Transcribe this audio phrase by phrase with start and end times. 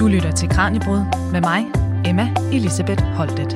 [0.00, 1.66] Du lytter til Kranjebrud med mig,
[2.06, 3.52] Emma Elisabeth Holtet.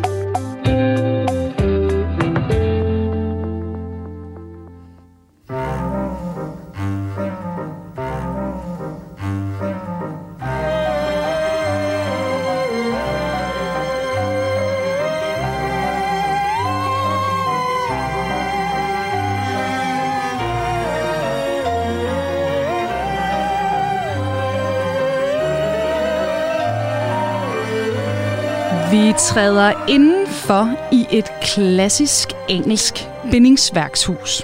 [29.35, 34.43] Træder indenfor i et klassisk engelsk bindingsværkshus.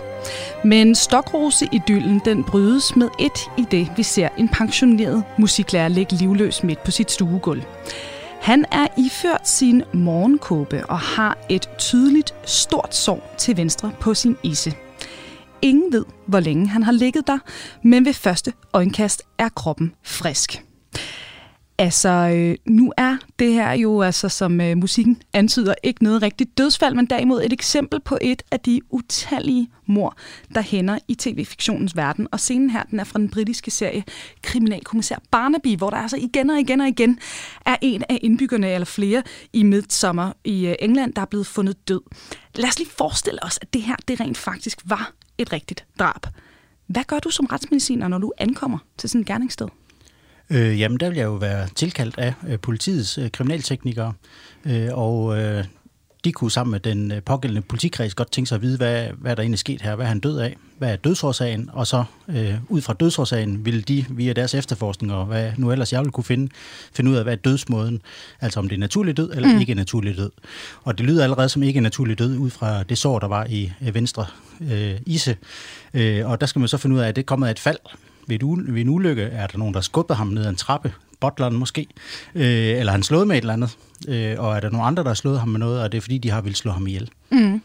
[0.64, 6.62] Men stokroseidyllen den brydes med et i det, vi ser en pensioneret musiklærer ligge livløs
[6.62, 7.62] midt på sit stuegulv.
[8.40, 14.36] Han er iført sin morgenkåbe og har et tydeligt stort sår til venstre på sin
[14.42, 14.72] isse.
[15.62, 17.38] Ingen ved, hvor længe han har ligget der,
[17.82, 20.69] men ved første øjenkast er kroppen frisk.
[21.80, 26.58] Altså, øh, nu er det her jo, altså, som øh, musikken antyder, ikke noget rigtigt
[26.58, 30.16] dødsfald, men derimod et eksempel på et af de utallige mor,
[30.54, 32.28] der hænder i tv-fiktionens verden.
[32.32, 34.04] Og scenen her, den er fra den britiske serie
[34.42, 37.18] Kriminalkommissær Barnaby, hvor der altså igen og igen og igen
[37.66, 41.88] er en af indbyggerne, eller flere, i Midsommer i øh, England, der er blevet fundet
[41.88, 42.00] død.
[42.54, 46.26] Lad os lige forestille os, at det her, det rent faktisk var et rigtigt drab.
[46.86, 49.68] Hvad gør du som retsmediciner, når du ankommer til sådan et gerningssted?
[50.50, 54.12] Øh, jamen, der vil jeg jo være tilkaldt af øh, politiets øh, kriminalteknikere,
[54.64, 55.64] øh, og øh,
[56.24, 59.36] de kunne sammen med den øh, pågældende politikreds godt tænke sig at vide, hvad, hvad
[59.36, 62.04] der egentlig er sket her, hvad er han død af, hvad er dødsårsagen, og så
[62.28, 66.10] øh, ud fra dødsårsagen vil de via deres efterforskning, og hvad nu ellers jeg vil
[66.10, 66.52] kunne finde,
[66.92, 68.02] finde ud af, hvad er dødsmåden,
[68.40, 69.60] altså om det er naturlig død eller mm.
[69.60, 70.30] ikke naturlig død.
[70.82, 73.72] Og det lyder allerede som ikke naturlig død, ud fra det sår, der var i
[73.82, 74.26] øh, venstre
[74.60, 75.36] øh, ise,
[75.94, 77.58] øh, og der skal man så finde ud af, at det er kommet af et
[77.58, 77.78] fald,
[78.30, 80.92] ved, et ved en ulykke er der nogen, der skubber ham ned ad en trappe,
[81.20, 81.86] bottleren måske,
[82.34, 83.76] øh, eller han slået med et eller andet,
[84.08, 86.02] øh, og er der nogen andre, der har slået ham med noget, og det er
[86.02, 87.10] fordi, de har vil slå ham ihjel.
[87.30, 87.62] Mm.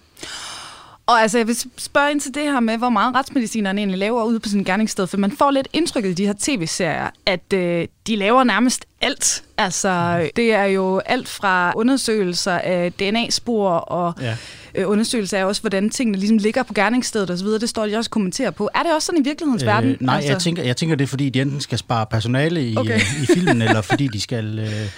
[1.08, 4.23] Og altså, jeg vil spørge ind til det her med, hvor meget retsmedicinerne egentlig laver
[4.23, 7.88] ude på en gerningssted, for man får lidt indtrykket i de her tv-serier, at øh,
[8.08, 9.44] de laver nærmest alt.
[9.58, 14.38] Altså, det er jo alt fra undersøgelser af DNA-spor og ja.
[14.76, 17.48] øh, undersøgelser af også, hvordan tingene ligesom ligger på gerningsstedet osv.
[17.48, 18.70] Det står de også kommenterer på.
[18.76, 19.98] Er det også sådan i virkelighedens øh, verden?
[19.99, 20.32] Nej, altså?
[20.32, 22.95] jeg, tænker, jeg tænker, det er, fordi de enten skal spare personale i, okay.
[22.95, 24.60] øh, i filmen, eller fordi de skal...
[24.60, 24.89] Øh,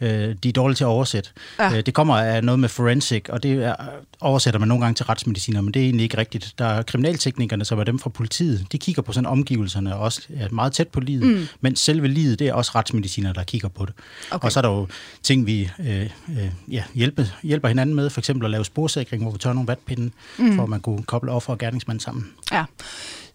[0.00, 1.30] øh, de er dårlige til at oversætte.
[1.58, 1.76] Ja.
[1.76, 3.74] Øh, det kommer af noget med forensic, og det er,
[4.20, 6.54] oversætter man nogle gange til retsmediciner, men det er egentlig ikke rigtigt.
[6.58, 10.22] Der er kriminalteknikerne, som er dem fra politiet, de kigger på sådan omgivelserne og også
[10.36, 11.46] er meget tæt på livet, mm.
[11.60, 13.94] mens selve livet, det er også retsmediciner, der kigger på det.
[14.30, 14.46] Okay.
[14.46, 14.88] Og så er der jo
[15.22, 19.32] ting, vi øh, øh, ja, hjælper, hjælper hinanden med, for eksempel at lave sporsikring, hvor
[19.32, 20.56] vi tør nogle vatpinde, mm.
[20.56, 22.32] for at man kunne koble offer og gerningsmand sammen.
[22.52, 22.64] Ja.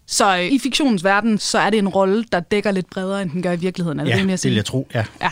[0.06, 3.30] Så øh, i fiktionens verden, så er det en rolle, der dækker lidt bredere, end
[3.30, 4.00] den gør i virkeligheden.
[4.00, 5.04] Er det ja, det, jeg det vil jeg tro, ja.
[5.20, 5.30] ja.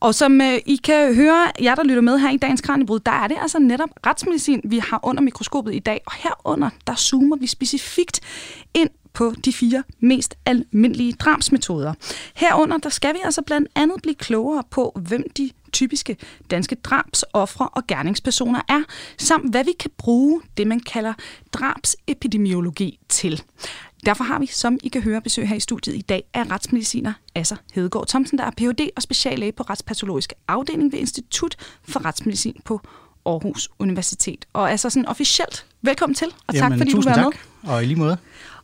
[0.00, 3.12] Og som øh, I kan høre, jer der lytter med her i dagens Kranjebrud, der
[3.12, 6.00] er det altså netop retsmedicin, vi har under mikroskopet i dag.
[6.06, 8.20] Og herunder, der zoomer vi specifikt
[8.74, 11.94] ind på de fire mest almindelige drabsmetoder.
[12.34, 16.16] Herunder, der skal vi altså blandt andet blive klogere på, hvem de typiske
[16.50, 18.82] danske drabsoffre og gerningspersoner er,
[19.18, 21.14] samt hvad vi kan bruge det, man kalder
[21.52, 23.42] drabsepidemiologi til.
[24.06, 27.12] Derfor har vi, som I kan høre, besøg her i studiet i dag af retsmediciner
[27.34, 28.88] Asser Hedegaard Thomsen, der er Ph.D.
[28.96, 31.56] og speciallæge på retspatologisk afdeling ved Institut
[31.88, 32.80] for Retsmedicin på
[33.26, 34.44] Aarhus Universitet.
[34.52, 37.24] Og altså sådan officielt, velkommen til, og tak Jamen, fordi du var tak.
[37.24, 37.72] med.
[37.72, 38.16] Og i lige måde.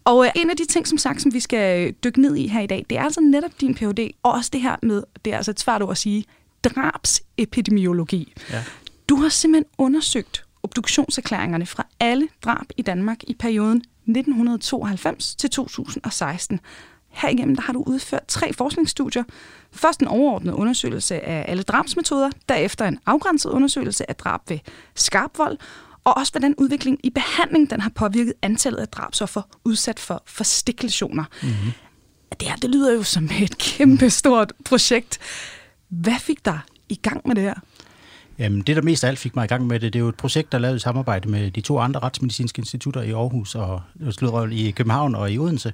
[0.05, 2.61] Og øh, en af de ting, som sagt, som vi skal dykke ned i her
[2.61, 4.11] i dag, det er altså netop din Ph.D.
[4.23, 6.25] og også det her med, det er altså et svært ord at sige,
[6.65, 8.33] drabsepidemiologi.
[8.51, 8.65] Ja.
[9.09, 16.61] Du har simpelthen undersøgt obduktionserklæringerne fra alle drab i Danmark i perioden 1992 til 2016.
[17.09, 19.25] Herigennem der har du udført tre forskningsstudier.
[19.73, 24.59] Først en overordnet undersøgelse af alle drabsmetoder, derefter en afgrænset undersøgelse af drab ved
[24.95, 25.59] skarpvold,
[26.05, 31.25] og også hvordan udviklingen i behandling den har påvirket antallet af drabsoffer udsat for forstiklationer.
[31.43, 31.73] Mm-hmm.
[32.41, 35.19] Det her det lyder jo som et kæmpe stort projekt.
[35.89, 37.55] Hvad fik dig i gang med det her?
[38.39, 40.09] Jamen, det, der mest af alt fik mig i gang med det, det er jo
[40.09, 43.55] et projekt, der er lavet i samarbejde med de to andre retsmedicinske institutter i Aarhus
[43.55, 43.83] og
[44.53, 45.73] i København og i Odense.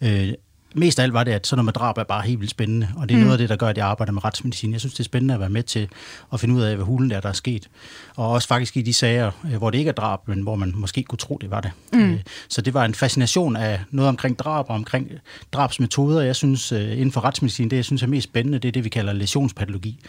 [0.00, 0.32] Øh,
[0.74, 2.88] mest af alt var det, at sådan noget med drab er bare helt vildt spændende,
[2.96, 3.22] og det er mm.
[3.22, 4.72] noget af det, der gør, at jeg arbejder med retsmedicin.
[4.72, 5.88] Jeg synes, det er spændende at være med til
[6.32, 7.68] at finde ud af, hvad hulen der, der er sket.
[8.16, 10.72] Og også faktisk i de sager, øh, hvor det ikke er drab, men hvor man
[10.76, 11.70] måske kunne tro, det var det.
[11.92, 12.12] Mm.
[12.12, 15.10] Øh, så det var en fascination af noget omkring drab og omkring
[15.52, 16.22] drabsmetoder.
[16.22, 18.84] Jeg synes, øh, inden for retsmedicin, det jeg synes er mest spændende, det er det,
[18.84, 20.00] vi kalder lesionspatologi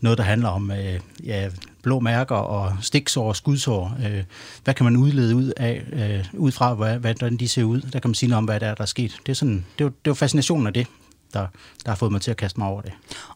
[0.00, 1.50] noget, der handler om øh, ja,
[1.82, 3.96] blå mærker og stiksår og skudsår.
[4.06, 4.22] Øh,
[4.64, 7.80] hvad kan man udlede ud af, øh, ud fra, hvad, hvordan de ser ud?
[7.80, 9.16] Der kan man sige noget om, hvad der er, der er sket.
[9.26, 10.86] Det er, sådan, det er, det er fascinationen af det,
[11.32, 11.46] der,
[11.84, 12.92] der har fået mig til at kaste mig over det.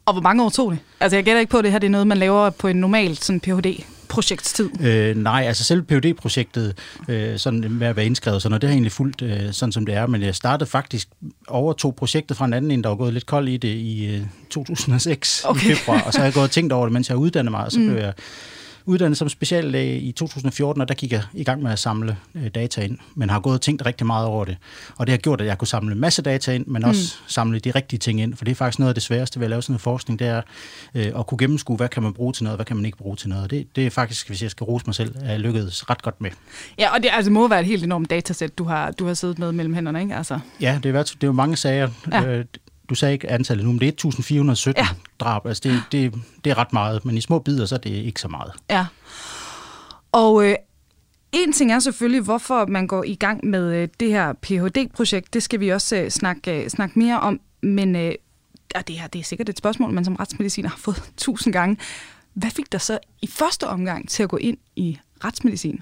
[0.06, 0.78] Og hvor mange år tog det?
[1.00, 2.76] Altså jeg gætter ikke på, at det her det er noget, man laver på en
[2.76, 4.70] normal sådan PhD projektstid?
[4.80, 6.78] Øh, nej, altså selv phd projektet
[7.08, 9.86] øh, sådan med at være indskrevet, sådan noget, det har egentlig fulgt øh, sådan, som
[9.86, 10.06] det er.
[10.06, 11.08] Men jeg startede faktisk
[11.48, 14.06] over to projekter fra en anden en, der var gået lidt kold i det i
[14.14, 15.70] øh, 2006 okay.
[15.70, 16.02] i februar.
[16.02, 17.72] Og så har jeg gået og tænkt over det, mens jeg har uddannet mig, og
[17.72, 17.86] så mm.
[17.86, 18.12] blev jeg
[18.84, 22.48] uddannet som speciallæge i 2014, og der gik jeg i gang med at samle øh,
[22.48, 24.56] data ind, men har gået og tænkt rigtig meget over det.
[24.96, 27.28] Og det har gjort, at jeg kunne samle en masse data ind, men også mm.
[27.28, 29.50] samle de rigtige ting ind, for det er faktisk noget af det sværeste ved at
[29.50, 30.42] lave sådan en forskning, det er
[30.94, 33.16] øh, at kunne gennemskue, hvad kan man bruge til noget, hvad kan man ikke bruge
[33.16, 33.50] til noget.
[33.50, 36.30] Det, det er faktisk, hvis jeg skal rose mig selv, er lykkedes ret godt med.
[36.78, 39.38] Ja, og det altså, må være et helt enormt datasæt, du har, du har siddet
[39.38, 40.14] med mellem hænderne, ikke?
[40.14, 40.38] Altså.
[40.60, 41.88] Ja, det er, det er jo mange sager.
[42.12, 42.26] Ja.
[42.26, 42.44] Øh,
[42.90, 44.88] du sagde ikke antallet nu, men det er 1417 ja.
[45.20, 45.46] drab.
[45.46, 46.14] Altså det, det,
[46.44, 48.52] det er ret meget, men i små bidder, så er det ikke så meget.
[48.70, 48.86] Ja.
[50.12, 50.54] Og øh,
[51.32, 55.34] en ting er selvfølgelig, hvorfor man går i gang med øh, det her Ph.D.-projekt.
[55.34, 57.40] Det skal vi også øh, snakke, øh, snakke mere om.
[57.62, 58.12] Men øh,
[58.86, 61.76] det her det er sikkert et spørgsmål, man som retsmediciner har fået tusind gange.
[62.34, 65.80] Hvad fik dig så i første omgang til at gå ind i retsmedicin?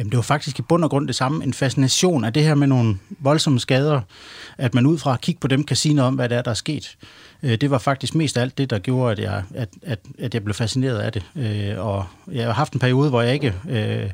[0.00, 1.44] Jamen, det var faktisk i bund og grund det samme.
[1.44, 4.00] En fascination af det her med nogle voldsomme skader,
[4.58, 6.42] at man ud fra at kigge på dem kan sige noget om, hvad det er,
[6.42, 6.96] der er sket.
[7.42, 10.44] Øh, det var faktisk mest alt det, der gjorde, at jeg, at, at, at jeg
[10.44, 11.22] blev fascineret af det.
[11.36, 14.10] Øh, og jeg har haft en periode, hvor jeg ikke øh,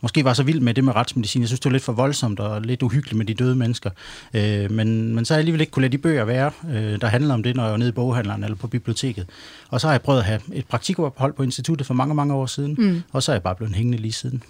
[0.00, 1.42] måske var så vild med det med retsmedicin.
[1.42, 3.90] Jeg synes, det var lidt for voldsomt og lidt uhyggeligt med de døde mennesker.
[4.34, 7.06] Øh, men, men så har jeg alligevel ikke kunne lade de bøger være, øh, der
[7.06, 9.26] handler om det, når jeg var nede i boghandleren eller på biblioteket.
[9.68, 12.46] Og så har jeg prøvet at have et praktikophold på instituttet for mange, mange år
[12.46, 13.02] siden, mm.
[13.12, 14.42] og så er jeg bare blevet hængende lige siden.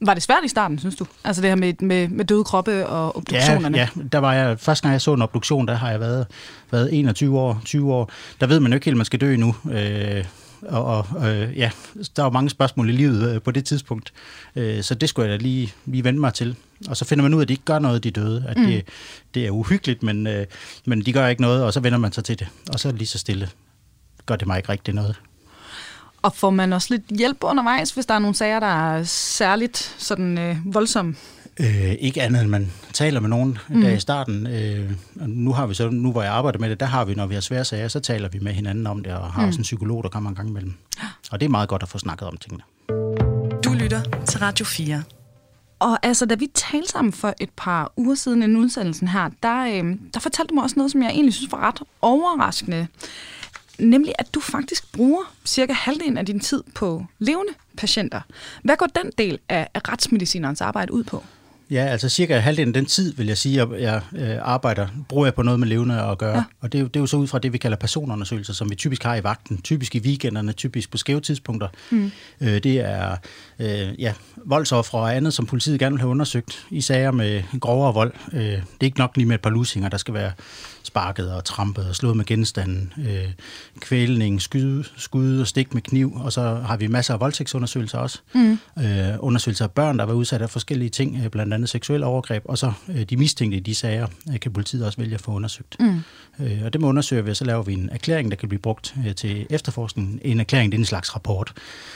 [0.00, 1.06] Var det svært i starten, synes du?
[1.24, 3.78] Altså det her med, med, med døde kroppe og obduktionerne?
[3.78, 6.26] Ja, ja, der var jeg, første gang jeg så en obduktion, der har jeg været,
[6.70, 8.10] været 21 år, 20 år.
[8.40, 9.54] Der ved man jo ikke helt, man skal dø nu.
[9.72, 10.24] Øh,
[10.62, 11.70] og, og øh, ja,
[12.16, 14.12] der var mange spørgsmål i livet øh, på det tidspunkt.
[14.56, 16.56] Øh, så det skulle jeg da lige, lige vende mig til.
[16.88, 18.44] Og så finder man ud af, at de ikke gør noget, de døde.
[18.48, 18.66] At mm.
[18.66, 18.84] det,
[19.34, 20.46] det er uhyggeligt, men, øh,
[20.86, 22.48] men de gør ikke noget, og så vender man sig til det.
[22.72, 23.48] Og så lige så stille
[24.26, 25.20] gør det mig ikke rigtig noget.
[26.22, 29.94] Og får man også lidt hjælp undervejs, hvis der er nogle sager, der er særligt
[29.98, 31.14] sådan øh, voldsomme?
[31.60, 33.80] Øh, ikke andet end man taler med nogen mm.
[33.80, 34.46] der i starten.
[34.46, 37.26] Øh, nu har vi så, nu hvor jeg arbejder med det, der har vi, når
[37.26, 39.48] vi har svære sager, så taler vi med hinanden om det, og har mm.
[39.48, 40.74] også en psykolog, der kommer en gang imellem.
[41.30, 42.62] Og det er meget godt at få snakket om tingene.
[43.64, 45.02] Du lytter til Radio 4.
[45.78, 49.64] Og altså, da vi talte sammen for et par uger siden i udsendelsen her, der,
[49.64, 52.86] øh, der fortalte du mig også noget, som jeg egentlig synes var ret overraskende.
[53.80, 58.20] Nemlig, at du faktisk bruger cirka halvdelen af din tid på levende patienter.
[58.64, 61.24] Hvad går den del af, af retsmedicinerens arbejde ud på?
[61.70, 65.26] Ja, altså cirka halvdelen af den tid, vil jeg sige, at jeg øh, arbejder, bruger
[65.26, 66.36] jeg på noget med levende at gøre.
[66.36, 66.42] Ja.
[66.60, 68.70] Og det er, jo, det er jo så ud fra det, vi kalder personundersøgelser, som
[68.70, 69.62] vi typisk har i vagten.
[69.62, 71.68] Typisk i weekenderne, typisk på skæve tidspunkter.
[71.90, 72.10] Mm.
[72.40, 73.16] Øh, det er
[73.58, 77.94] øh, ja, voldsoffre og andet, som politiet gerne vil have undersøgt i sager med grovere
[77.94, 78.12] vold.
[78.32, 80.32] Øh, det er ikke nok lige med et par lusinger, der skal være
[80.90, 83.32] sparket og trampet og slået med genstanden, øh,
[83.80, 88.20] kvælning, skud, skud og stik med kniv, og så har vi masser af voldtægtsundersøgelser også.
[88.34, 88.58] Mm.
[88.78, 92.42] Øh, undersøgelser af børn, der var udsat af forskellige ting, øh, blandt andet seksuelle overgreb,
[92.44, 95.32] og så øh, de mistænkte i de sager, øh, kan politiet også vælge at få
[95.32, 95.76] undersøgt.
[95.80, 96.00] Mm.
[96.40, 98.94] Øh, og det må undersøge vi, så laver vi en erklæring, der kan blive brugt
[99.06, 100.20] øh, til efterforskning.
[100.22, 101.52] En erklæring, det er en slags rapport,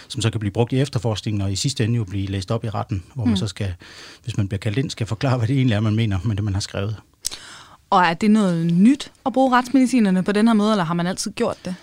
[0.08, 2.64] som så kan blive brugt i efterforskningen, og i sidste ende jo blive læst op
[2.64, 3.30] i retten, hvor mm.
[3.30, 3.74] man så skal,
[4.22, 6.44] hvis man bliver kaldt ind, skal forklare, hvad det egentlig er, man mener med det,
[6.44, 6.96] man har skrevet.
[7.94, 11.06] Og er det noget nyt at bruge retsmedicinerne på den her måde, eller har man
[11.06, 11.74] altid gjort det?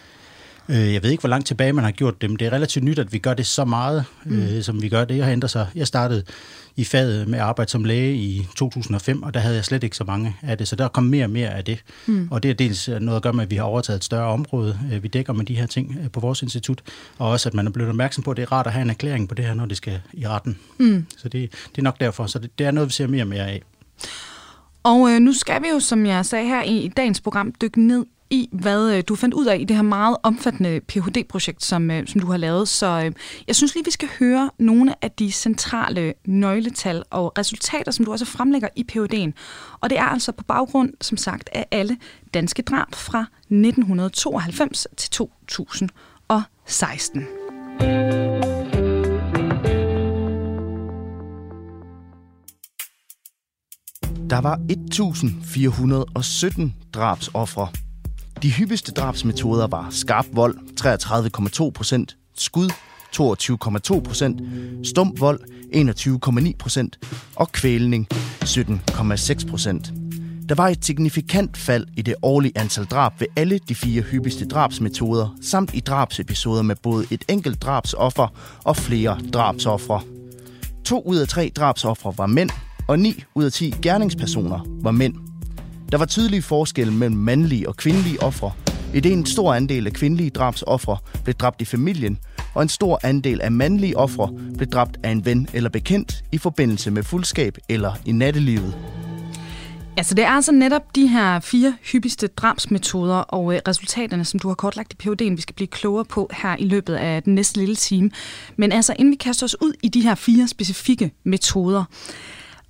[0.69, 2.85] Øh, jeg ved ikke, hvor langt tilbage man har gjort det, men det er relativt
[2.85, 4.39] nyt, at vi gør det så meget, mm.
[4.39, 5.17] øh, som vi gør det.
[5.17, 5.67] Jeg har ændret sig.
[5.75, 6.23] Jeg startede
[6.75, 10.03] i faget med arbejde som læge i 2005, og der havde jeg slet ikke så
[10.03, 11.83] mange af det, så der kom mere og mere af det.
[12.05, 12.27] Mm.
[12.31, 14.79] Og det er dels noget at gøre med, at vi har overtaget et større område,
[14.93, 16.81] øh, vi dækker med de her ting på vores institut,
[17.17, 18.89] og også at man er blevet opmærksom på, at det er rart at have en
[18.89, 20.59] erklæring på det her, når det skal i retten.
[20.77, 21.05] Mm.
[21.17, 23.27] Så det, det er nok derfor, så det, det er noget, vi ser mere og
[23.27, 23.61] mere af.
[24.83, 27.81] Og øh, nu skal vi jo, som jeg sagde her i, i dagens program, dykke
[27.81, 31.91] ned i, hvad øh, du fandt ud af i det her meget omfattende Ph.D.-projekt, som,
[31.91, 32.67] øh, som du har lavet.
[32.67, 33.11] Så øh,
[33.47, 38.11] jeg synes lige, vi skal høre nogle af de centrale nøgletal og resultater, som du
[38.11, 39.33] også fremlægger i Ph.D.'en.
[39.81, 41.97] Og det er altså på baggrund, som sagt, af alle
[42.33, 47.27] danske drab fra 1992 til 2016.
[54.31, 57.67] Der var 1417 drabsoffre.
[58.43, 60.57] De hyppigste drabsmetoder var skarp vold
[61.65, 62.69] 33,2 procent, skud
[63.15, 64.41] 22,2 procent,
[64.87, 65.39] stum vold
[66.47, 66.99] 21,9 procent
[67.35, 68.07] og kvælning
[68.43, 69.93] 17,6 procent.
[70.49, 74.47] Der var et signifikant fald i det årlige antal drab ved alle de fire hyppigste
[74.47, 78.27] drabsmetoder, samt i drabsepisoder med både et enkelt drabsoffer
[78.63, 80.01] og flere drabsoffre.
[80.85, 82.49] To ud af tre drabsoffre var mænd,
[82.87, 85.15] og 9 ud af 10 gerningspersoner var mænd.
[85.91, 88.51] Der var tydelige forskelle mellem mandlige og kvindelige ofre,
[88.93, 92.19] I det en stor andel af kvindelige drabsoffre blev dræbt i familien,
[92.53, 96.37] og en stor andel af mandlige ofre blev dræbt af en ven eller bekendt i
[96.37, 98.77] forbindelse med fuldskab eller i nattelivet.
[99.97, 104.47] Altså det er altså netop de her fire hyppigste drabsmetoder og øh, resultaterne, som du
[104.47, 107.59] har kortlagt i PhD'en, vi skal blive klogere på her i løbet af den næste
[107.59, 108.11] lille time.
[108.55, 111.83] Men altså inden vi kaster os ud i de her fire specifikke metoder,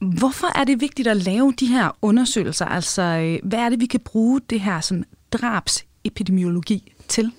[0.02, 2.66] hvorfor er det vigtigt at lave de her undersøgelser?
[2.66, 7.32] Altså øh, hvad er det, vi kan bruge det her sådan, drabsepidemiologi til?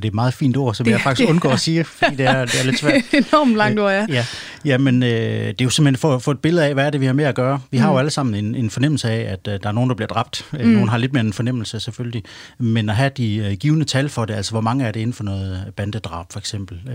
[0.00, 2.16] Det er et meget fint ord, som det, jeg faktisk det, undgår at sige, fordi
[2.16, 3.02] det er, det er lidt svært.
[3.32, 4.06] Enormt langt ord, ja.
[4.08, 4.24] ja.
[4.64, 7.00] Jamen, øh, det er jo simpelthen for at få et billede af, hvad er det,
[7.00, 7.60] vi har med at gøre.
[7.70, 7.82] Vi mm.
[7.82, 10.06] har jo alle sammen en, en fornemmelse af, at uh, der er nogen, der bliver
[10.06, 10.46] dræbt.
[10.52, 10.58] Mm.
[10.58, 12.22] Nogen har lidt mere en fornemmelse, selvfølgelig.
[12.58, 15.14] Men at have de uh, givende tal for det, altså hvor mange er det inden
[15.14, 16.80] for noget bandedrab, for eksempel.
[16.86, 16.92] Uh,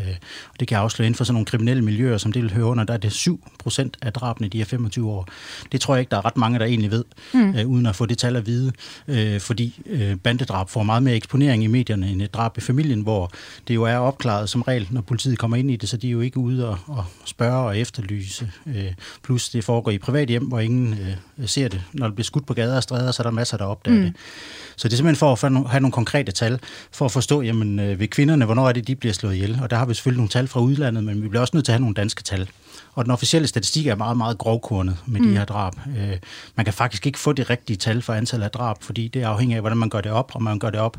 [0.53, 2.83] og det kan afsløre inden for sådan nogle kriminelle miljøer, som det vil høre under,
[2.83, 5.27] der er det 7 procent af drabene de her 25 år.
[5.71, 7.49] Det tror jeg ikke, der er ret mange, der egentlig ved, mm.
[7.49, 8.71] uh, uden at få det tal at vide.
[9.07, 12.94] Uh, fordi uh, bandedrab får meget mere eksponering i medierne end et drab i familien,
[13.01, 13.31] hvor
[13.67, 16.11] det jo er opklaret som regel, når politiet kommer ind i det, så de er
[16.11, 18.51] jo ikke ude og, og spørge og efterlyse.
[18.67, 21.81] Øh, plus det foregår i privat hjem, hvor ingen øh, ser det.
[21.93, 24.03] Når det bliver skudt på gader og stræder, så er der masser, der opdager mm.
[24.03, 24.13] det.
[24.75, 26.59] Så det er simpelthen for at have nogle konkrete tal,
[26.91, 29.59] for at forstå, jamen øh, ved kvinderne, hvornår er det, de bliver slået ihjel.
[29.61, 31.71] Og der har vi selvfølgelig nogle tal fra udlandet, men vi bliver også nødt til
[31.71, 32.49] at have nogle danske tal.
[32.95, 35.27] Og den officielle statistik er meget, meget grovkornet med mm.
[35.27, 35.73] de her drab.
[35.97, 36.17] Øh,
[36.55, 39.27] man kan faktisk ikke få det rigtige tal for antallet af drab, fordi det er
[39.27, 40.97] afhængigt af, hvordan man gør det op, og man gør det op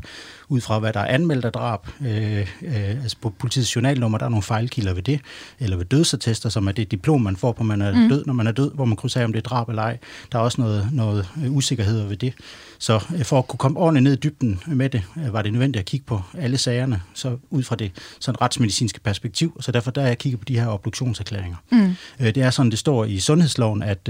[0.49, 1.87] ud fra, hvad der er anmeldt af drab.
[2.01, 5.19] Øh, øh, altså på politiets journalnummer, der er nogle fejlkilder ved det,
[5.59, 8.09] eller ved dødsattester, som er det diplom, man får på, man er mm.
[8.09, 9.97] død, når man er død, hvor man krydser af, om det er drab eller ej.
[10.31, 12.33] Der er også noget, noget usikkerhed ved det.
[12.79, 15.51] Så øh, for at kunne komme ordentligt ned i dybden med det, øh, var det
[15.51, 19.61] nødvendigt at kigge på alle sagerne, så ud fra det sådan retsmedicinske perspektiv.
[19.61, 21.57] Så derfor der er jeg kigget på de her obduktionserklæringer.
[21.71, 21.95] Mm.
[22.19, 24.09] Øh, det er sådan, det står i sundhedsloven, at,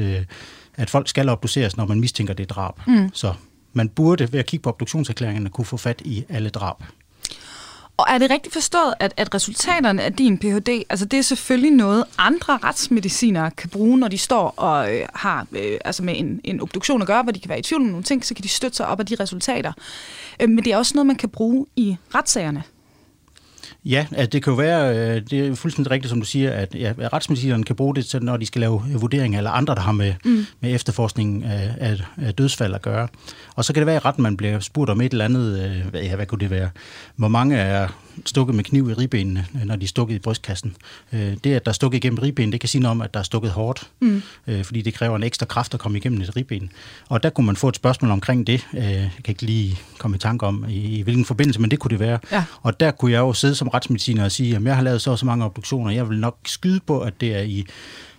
[0.76, 2.74] at folk skal obduceres, når man mistænker det drab.
[2.88, 3.10] Mm.
[3.14, 3.34] Så
[3.74, 6.84] man burde ved at kigge på obduktionserklæringerne kunne få fat i alle drab.
[7.98, 11.72] Og er det rigtigt forstået, at, at resultaterne af din Ph.D., altså det er selvfølgelig
[11.72, 16.42] noget, andre retsmedicinere kan bruge, når de står og øh, har øh, altså med en,
[16.44, 18.44] en obduktion at gøre, hvor de kan være i tvivl om nogle ting, så kan
[18.44, 19.74] de støtte sig op af de resultater.
[20.40, 22.64] Øh, men det er også noget, man kan bruge i retssagerne.
[23.86, 26.76] Ja, at det kan jo være, øh, det er fuldstændig rigtigt, som du siger, at
[26.76, 29.92] ja, retsmedicinerne kan bruge det, til, når de skal lave vurderinger, eller andre, der har
[29.92, 30.46] med, mm.
[30.60, 33.08] med efterforskningen af, af, af dødsfald at gøre.
[33.56, 35.60] Og så kan det være, at retten man bliver spurgt om et eller andet,
[35.94, 36.70] øh, ja, hvad kunne det være?
[37.16, 37.88] Hvor mange er
[38.26, 40.76] stukket med kniv i ribbenene, når de er stukket i brystkassen.
[41.14, 43.20] Øh, det, at der er stukket igennem ribben, det kan sige noget om, at der
[43.20, 44.22] er stukket hårdt, mm.
[44.64, 46.70] fordi det kræver en ekstra kraft at komme igennem et ribben.
[47.10, 48.68] Og der kunne man få et spørgsmål omkring det.
[48.74, 51.90] Jeg kan ikke lige komme i tanke om, i, i hvilken forbindelse, men det kunne
[51.90, 52.20] det være.
[52.32, 52.44] Ja.
[52.62, 55.12] Og der kunne jeg jo sidde som retsmediciner og sige, at jeg har lavet så
[55.12, 57.66] og så mange obduktioner, jeg vil nok skyde på, at det er i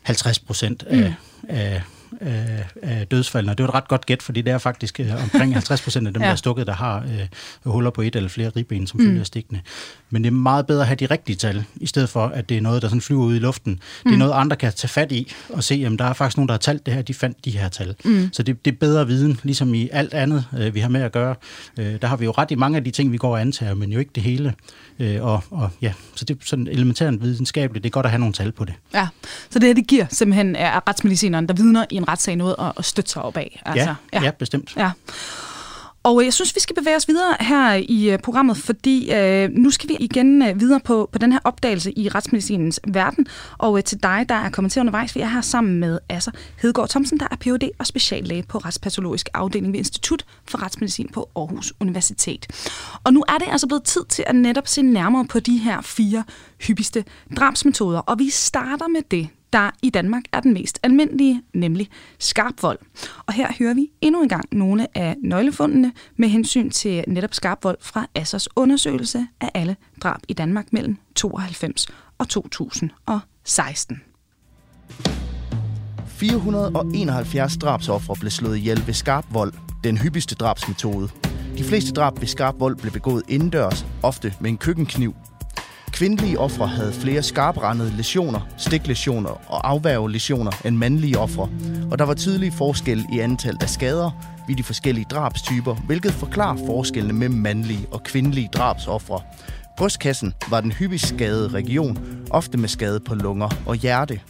[0.03, 1.49] 50 procent af, mm.
[1.49, 1.83] af
[2.21, 3.55] af, af dødsfaldene.
[3.55, 6.13] Det var et ret godt gæt, fordi det er faktisk øh, omkring 50 procent af
[6.13, 6.27] dem, ja.
[6.27, 9.21] der er stukket, der har øh, huller på et eller flere ribben, som følger mm.
[9.21, 9.61] af stikkene.
[10.11, 12.57] Men det er meget bedre at have de rigtige tal, i stedet for, at det
[12.57, 13.73] er noget, der sådan flyver ud i luften.
[13.73, 13.79] Mm.
[13.79, 14.19] Det er mm.
[14.19, 16.59] noget, andre kan tage fat i og se, at der er faktisk nogen, der har
[16.59, 17.95] talt det her, de fandt de her tal.
[18.05, 18.29] Mm.
[18.33, 21.13] Så det, det er bedre viden, ligesom i alt andet, øh, vi har med at
[21.13, 21.35] gøre.
[21.79, 23.75] Øh, der har vi jo ret i mange af de ting, vi går og antager,
[23.75, 24.55] men jo ikke det hele.
[24.99, 27.83] Øh, og, og ja, så det er sådan elementært videnskabeligt.
[27.83, 28.75] Det er godt at have nogle tal på det.
[28.95, 29.09] Ja,
[29.51, 32.73] så det her, det giver simpelthen er retsmedicineren, der vidner i en retssag noget at,
[32.77, 33.63] at støtte sig op af.
[33.67, 34.25] Altså, ja, ja.
[34.25, 34.77] ja, bestemt.
[34.77, 34.91] Ja.
[36.03, 39.71] Og jeg synes, vi skal bevæge os videre her i uh, programmet, fordi uh, nu
[39.71, 43.27] skal vi igen uh, videre på, på den her opdagelse i retsmedicinens verden.
[43.59, 46.33] Og uh, til dig, der er kommet til undervejs, vi er her sammen med Asser
[46.63, 47.71] Hedegaard Thomsen, der er Ph.D.
[47.79, 52.47] og speciallæge på Retspatologisk Afdeling ved Institut for Retsmedicin på Aarhus Universitet.
[53.05, 55.81] Og nu er det altså blevet tid til at netop se nærmere på de her
[55.81, 56.25] fire
[56.67, 57.05] hyppigste
[57.37, 57.99] drabsmetoder.
[57.99, 61.89] Og vi starter med det, der i Danmark er den mest almindelige, nemlig
[62.19, 62.79] skarp vold.
[63.27, 67.65] Og her hører vi endnu en gang nogle af nøglefundene med hensyn til netop skarp
[67.65, 71.87] vold fra Assers undersøgelse af alle drab i Danmark mellem 92
[72.19, 74.03] og 2016.
[76.07, 79.53] 471 drabsofre blev slået ihjel ved skarp vold,
[79.85, 81.09] den hyppigste drabsmetode.
[81.59, 85.15] De fleste drab ved skarp vold blev begået indendørs, ofte med en køkkenkniv
[85.99, 91.49] Kvindelige ofre havde flere skarprandede lesioner, stiklesioner og afværgelesioner end mandlige ofre,
[91.91, 94.11] og der var tydelige forskelle i antal af skader
[94.49, 99.21] ved de forskellige drabstyper, hvilket forklarer forskellene mellem mandlige og kvindelige drabsofre.
[99.77, 101.99] Brystkassen var den hyppigst skadede region,
[102.31, 104.21] ofte med skade på lunger og hjerte.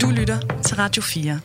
[0.00, 1.40] Du lytter til Radio 4.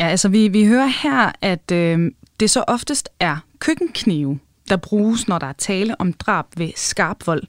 [0.00, 4.38] Ja, altså vi, vi hører her, at øh, det så oftest er køkkenknive,
[4.72, 7.42] der bruges, når der er tale om drab ved skarp vold.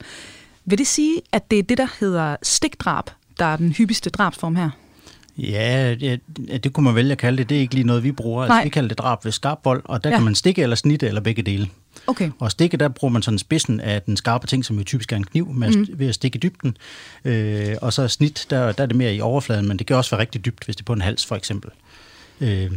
[0.64, 4.56] Vil det sige, at det er det, der hedder stikdrab, der er den hyppigste drabsform
[4.56, 4.70] her?
[5.38, 6.20] Ja, det,
[6.64, 7.48] det kunne man vælge at kalde det.
[7.48, 8.44] Det er ikke lige noget, vi bruger.
[8.44, 10.16] Altså, vi kalder det drab ved skarp vold, og der ja.
[10.16, 11.68] kan man stikke eller snitte eller begge dele.
[12.06, 12.30] Okay.
[12.38, 15.16] Og stikke, der bruger man sådan spidsen af den skarpe ting, som jo typisk er
[15.16, 15.86] en kniv, med mm.
[15.88, 16.76] ved at stikke i dybden.
[17.24, 20.10] Øh, og så snit, der, der er det mere i overfladen, men det kan også
[20.10, 21.70] være rigtig dybt, hvis det er på en hals for eksempel.
[22.40, 22.70] Øh,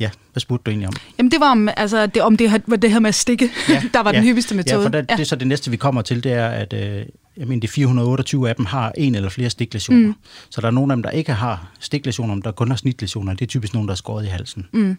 [0.00, 0.94] Ja, hvad spurgte du egentlig om?
[1.18, 3.82] Jamen det var om, altså, det, om det, var det her med at stikke, ja,
[3.94, 4.80] der var ja, den hyppigste metode.
[4.80, 5.14] Ja, for der, ja.
[5.14, 7.68] det er så det næste, vi kommer til, det er, at øh, jeg mener, de
[7.68, 10.06] 428 af dem har en eller flere stiklesioner.
[10.06, 10.14] Mm.
[10.50, 13.34] Så der er nogle af dem, der ikke har stiklesioner, men der kun har snitlesioner.
[13.34, 14.66] Det er typisk nogen, der er skåret i halsen.
[14.72, 14.96] Mm.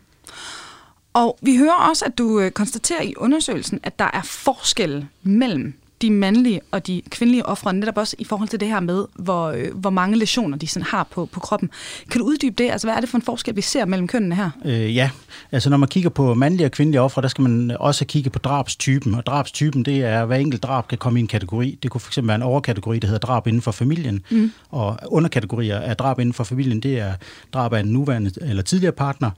[1.13, 5.74] Og vi hører også, at du øh, konstaterer i undersøgelsen, at der er forskel mellem
[6.01, 9.48] de mandlige og de kvindelige ofre, netop også i forhold til det her med, hvor,
[9.48, 11.70] øh, hvor mange lesioner de sådan har på, på kroppen.
[12.12, 12.72] Kan du uddybe det?
[12.72, 14.50] Altså, hvad er det for en forskel, vi ser mellem kønnene her?
[14.65, 15.10] Øh, ja,
[15.51, 18.39] altså når man kigger på mandlige og kvindelige ofre, der skal man også kigge på
[18.39, 19.15] drabstypen.
[19.15, 21.79] Og drabstypen, det er, hver enkelt drab kan komme i en kategori.
[21.84, 24.24] Det kunne fx være en overkategori, der hedder drab inden for familien.
[24.29, 24.51] Mm.
[24.70, 27.13] Og underkategorier af drab inden for familien, det er
[27.53, 29.32] drab af en nuværende eller tidligere partner,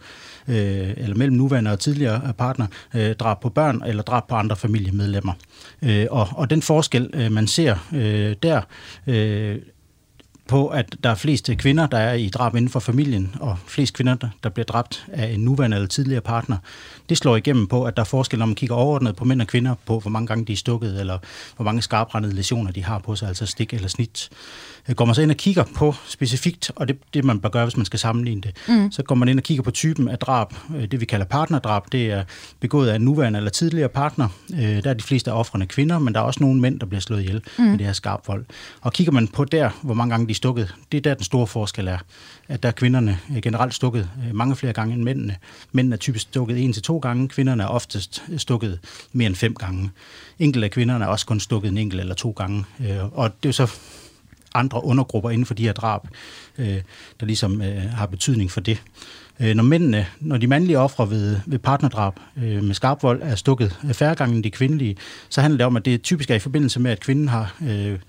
[0.47, 0.55] øh,
[0.97, 5.33] eller mellem nuværende og tidligere partner, øh, drab på børn eller drab på andre familiemedlemmer.
[5.81, 8.61] Øh, og, og den forskel, øh, man ser øh, der,
[9.07, 9.59] øh,
[10.47, 13.57] på, at der er flest øh, kvinder, der er i drab inden for familien, og
[13.67, 16.57] flest kvinder, der bliver dræbt af en nuværende eller tidligere partner.
[17.09, 19.47] Det slår igennem på, at der er forskel, når man kigger overordnet på mænd og
[19.47, 21.17] kvinder, på hvor mange gange de er stukket, eller
[21.55, 24.29] hvor mange skarprændede lesioner de har på sig, altså stik eller snit.
[24.89, 27.65] Øh, går man så ind og kigger på specifikt, og det det, man bør gøre,
[27.65, 28.91] hvis man skal sammenligne det, mm.
[28.91, 31.83] så går man ind og kigger på typen af drab, øh, det vi kalder partnerdrab,
[31.91, 32.23] det er
[32.59, 34.27] begået af en nuværende eller tidligere partner.
[34.53, 36.85] Øh, der er de fleste af offrene kvinder, men der er også nogle mænd, der
[36.85, 37.63] bliver slået ihjel mm.
[37.63, 38.45] med det her skarp vold.
[38.81, 41.23] Og kigger man på der, hvor mange gange de er stukket, det er der den
[41.23, 41.97] store forskel er,
[42.47, 45.35] at der er kvinderne generelt stukket mange flere gange end mændene.
[45.71, 48.79] Mændene er typisk stukket en til to gange, kvinderne er oftest stukket
[49.13, 49.91] mere end fem gange.
[50.39, 52.65] Enkelte af kvinderne er også kun stukket en enkelt eller to gange.
[53.11, 53.75] Og det er så
[54.55, 56.07] andre undergrupper inden for de her drab,
[56.57, 56.81] øh,
[57.19, 58.83] der ligesom øh, har betydning for det.
[59.39, 63.35] Øh, når mændene, når de mandlige ofre ved, ved partnerdrab øh, med skarp vold er
[63.35, 64.97] stukket færre gange end de kvindelige,
[65.29, 67.99] så handler det om, at det typisk er i forbindelse med, at kvinden har øh,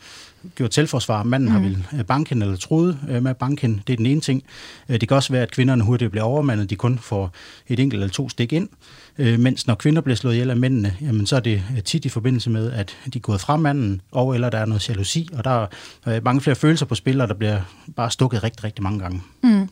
[0.54, 1.22] gjort selvforsvar.
[1.22, 1.54] Manden mm.
[1.54, 3.82] har vil øh, banke hende eller troet øh, med at banke hende.
[3.86, 4.42] Det er den ene ting.
[4.88, 6.70] Øh, det kan også være, at kvinderne hurtigt bliver overmandet.
[6.70, 7.30] De kun får
[7.68, 8.68] et enkelt eller to stik ind.
[9.16, 12.50] Mens når kvinder bliver slået ihjel af mændene, jamen, så er det tit i forbindelse
[12.50, 15.66] med, at de er gået fra manden, og eller der er noget jalousi, og der
[16.06, 17.60] er mange flere følelser på spil, og der bliver
[17.96, 19.22] bare stukket rigtig, rigtig mange gange.
[19.42, 19.68] Mm.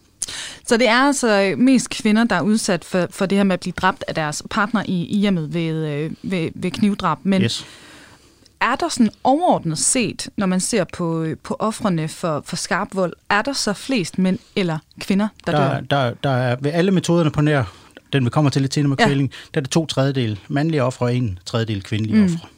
[0.67, 3.61] Så det er altså mest kvinder, der er udsat for, for det her med at
[3.61, 7.19] blive dræbt af deres partner i, i hjemmet ved, ved, ved knivdrab.
[7.23, 7.67] Men, yes
[8.61, 13.13] er der sådan overordnet set, når man ser på, på offrene for, for skarp vold,
[13.31, 15.81] er der så flest mænd eller kvinder, der, der dør?
[15.81, 17.65] Der, der er ved alle metoderne på nær,
[18.13, 19.37] den vi kommer til lidt senere med kvæling, ja.
[19.55, 22.25] der er det to tredjedel mandlige ofre og en tredjedel kvindelige mm.
[22.25, 22.49] ofre.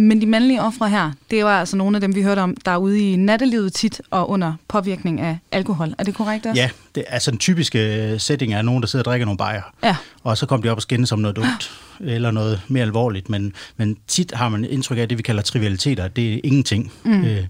[0.00, 2.70] Men de mandlige ofre her, det var altså nogle af dem, vi hørte om, der
[2.70, 5.94] er ude i nattelivet tit og under påvirkning af alkohol.
[5.98, 6.62] Er det korrekt også?
[6.62, 9.62] Ja, det, altså den typiske øh, setting er nogen, der sidder og drikker nogle bajer.
[9.84, 9.96] Ja.
[10.22, 13.28] Og så kommer de op og skændes som noget dumt eller noget mere alvorligt.
[13.28, 16.92] Men, men tit har man indtryk af, det, vi kalder trivialiteter, det er ingenting.
[17.04, 17.24] Mm.
[17.24, 17.44] Øh,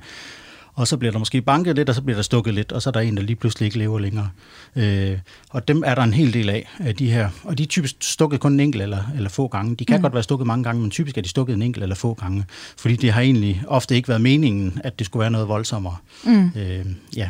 [0.80, 2.90] og så bliver der måske banket lidt, og så bliver der stukket lidt, og så
[2.90, 4.28] er der en, der lige pludselig ikke lever længere.
[4.76, 5.18] Øh,
[5.50, 7.28] og dem er der en hel del af, af de her.
[7.44, 9.76] Og de er typisk stukket kun en enkelt eller, eller få gange.
[9.76, 10.02] De kan mm.
[10.02, 12.44] godt være stukket mange gange, men typisk er de stukket en enkelt eller få gange.
[12.76, 15.96] Fordi det har egentlig ofte ikke været meningen, at det skulle være noget voldsommere.
[16.24, 16.50] Mm.
[16.56, 17.28] Øh, ja.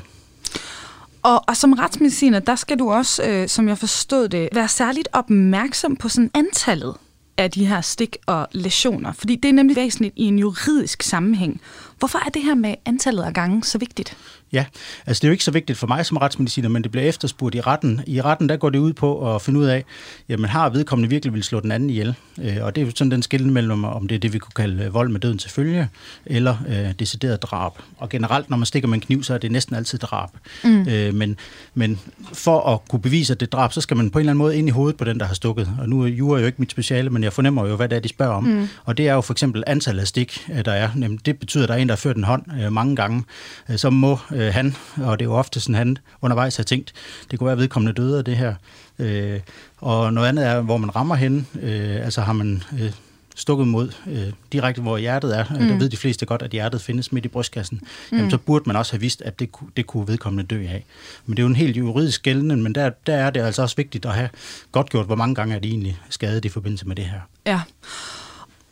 [1.22, 5.08] Og, og som retsmediciner, der skal du også, øh, som jeg forstod det, være særligt
[5.12, 6.94] opmærksom på sådan antallet
[7.42, 9.12] af de her stik og lesioner.
[9.12, 11.60] Fordi det er nemlig væsentligt i en juridisk sammenhæng.
[11.98, 14.16] Hvorfor er det her med antallet af gange så vigtigt?
[14.52, 14.64] Ja,
[15.06, 17.54] altså det er jo ikke så vigtigt for mig som retsmediciner, men det bliver efterspurgt
[17.54, 18.00] i retten.
[18.06, 19.84] I retten der går det ud på at finde ud af,
[20.28, 22.14] jamen har vedkommende virkelig vil slå den anden ihjel?
[22.42, 24.52] Øh, og det er jo sådan den skille mellem, om det er det, vi kunne
[24.56, 25.88] kalde vold med døden til følge,
[26.26, 27.72] eller øh, decideret drab.
[27.98, 30.28] Og generelt, når man stikker med en kniv, så er det næsten altid drab.
[30.64, 30.88] Mm.
[30.88, 31.36] Øh, men,
[31.74, 32.00] men
[32.32, 34.38] for at kunne bevise, at det er drab, så skal man på en eller anden
[34.38, 35.70] måde ind i hovedet på den, der har stukket.
[35.78, 38.00] Og nu er jura jo ikke mit speciale, men jeg fornemmer jo, hvad det er,
[38.00, 38.44] de spørger om.
[38.44, 38.68] Mm.
[38.84, 40.88] Og det er jo for eksempel antallet af stik, øh, der er.
[40.94, 43.24] Jamen, det betyder, at der er en, der har ført en hånd øh, mange gange.
[43.70, 46.92] Øh, så må øh, han, og det er jo ofte sådan, han undervejs har tænkt,
[47.30, 48.54] det kunne være vedkommende døde af det her.
[48.98, 49.40] Øh,
[49.78, 51.44] og noget andet er, hvor man rammer hende.
[51.62, 52.92] Øh, altså har man øh,
[53.34, 55.44] stukket mod øh, direkte, hvor hjertet er.
[55.50, 55.68] Mm.
[55.68, 57.80] Der ved de fleste godt, at hjertet findes midt i brystkassen.
[58.10, 58.16] Mm.
[58.16, 60.84] Jamen, så burde man også have vidst, at det, det kunne vedkommende dø af.
[61.26, 63.76] Men det er jo en helt juridisk gældende, men der, der er det altså også
[63.76, 64.28] vigtigt at have
[64.72, 67.20] godt gjort, hvor mange gange er det egentlig skadet i forbindelse med det her.
[67.46, 67.60] Ja.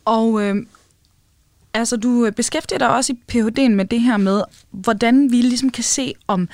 [0.05, 0.57] Og øh,
[1.75, 5.85] altså, du beskæftiger dig også i PhD'en med det her med, hvordan vi ligesom kan
[5.85, 6.49] se, om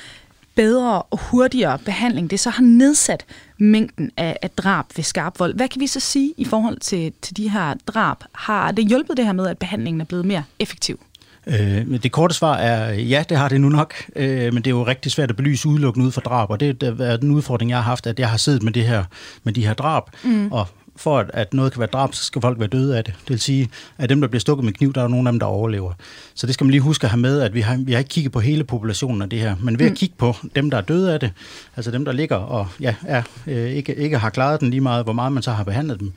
[0.55, 3.25] bedre og hurtigere behandling, det så har nedsat
[3.59, 5.55] mængden af, af drab ved skarp vold.
[5.55, 8.17] Hvad kan vi så sige i forhold til, til de her drab?
[8.33, 11.01] Har det hjulpet det her med, at behandlingen er blevet mere effektiv?
[11.47, 14.71] Øh, det korte svar er, ja, det har det nu nok, øh, men det er
[14.71, 17.79] jo rigtig svært at belyse udelukkende ud fra drab, og det er den udfordring, jeg
[17.79, 19.05] har haft, at jeg har siddet med, det her,
[19.45, 20.53] med de her drab, mm.
[20.53, 23.15] og for at, at noget kan være drab, så skal folk være døde af det.
[23.21, 25.41] Det vil sige, at dem, der bliver stukket med kniv, der er nogle af dem,
[25.41, 25.93] der overlever.
[26.35, 28.09] Så det skal man lige huske at have med, at vi har, vi har ikke
[28.09, 29.93] kigget på hele populationen af det her, men ved mm.
[29.93, 31.33] at kigge på dem, der er døde af det,
[31.77, 35.05] altså dem, der ligger og ja, er, øh, ikke, ikke har klaret den lige meget,
[35.05, 36.13] hvor meget man så har behandlet dem,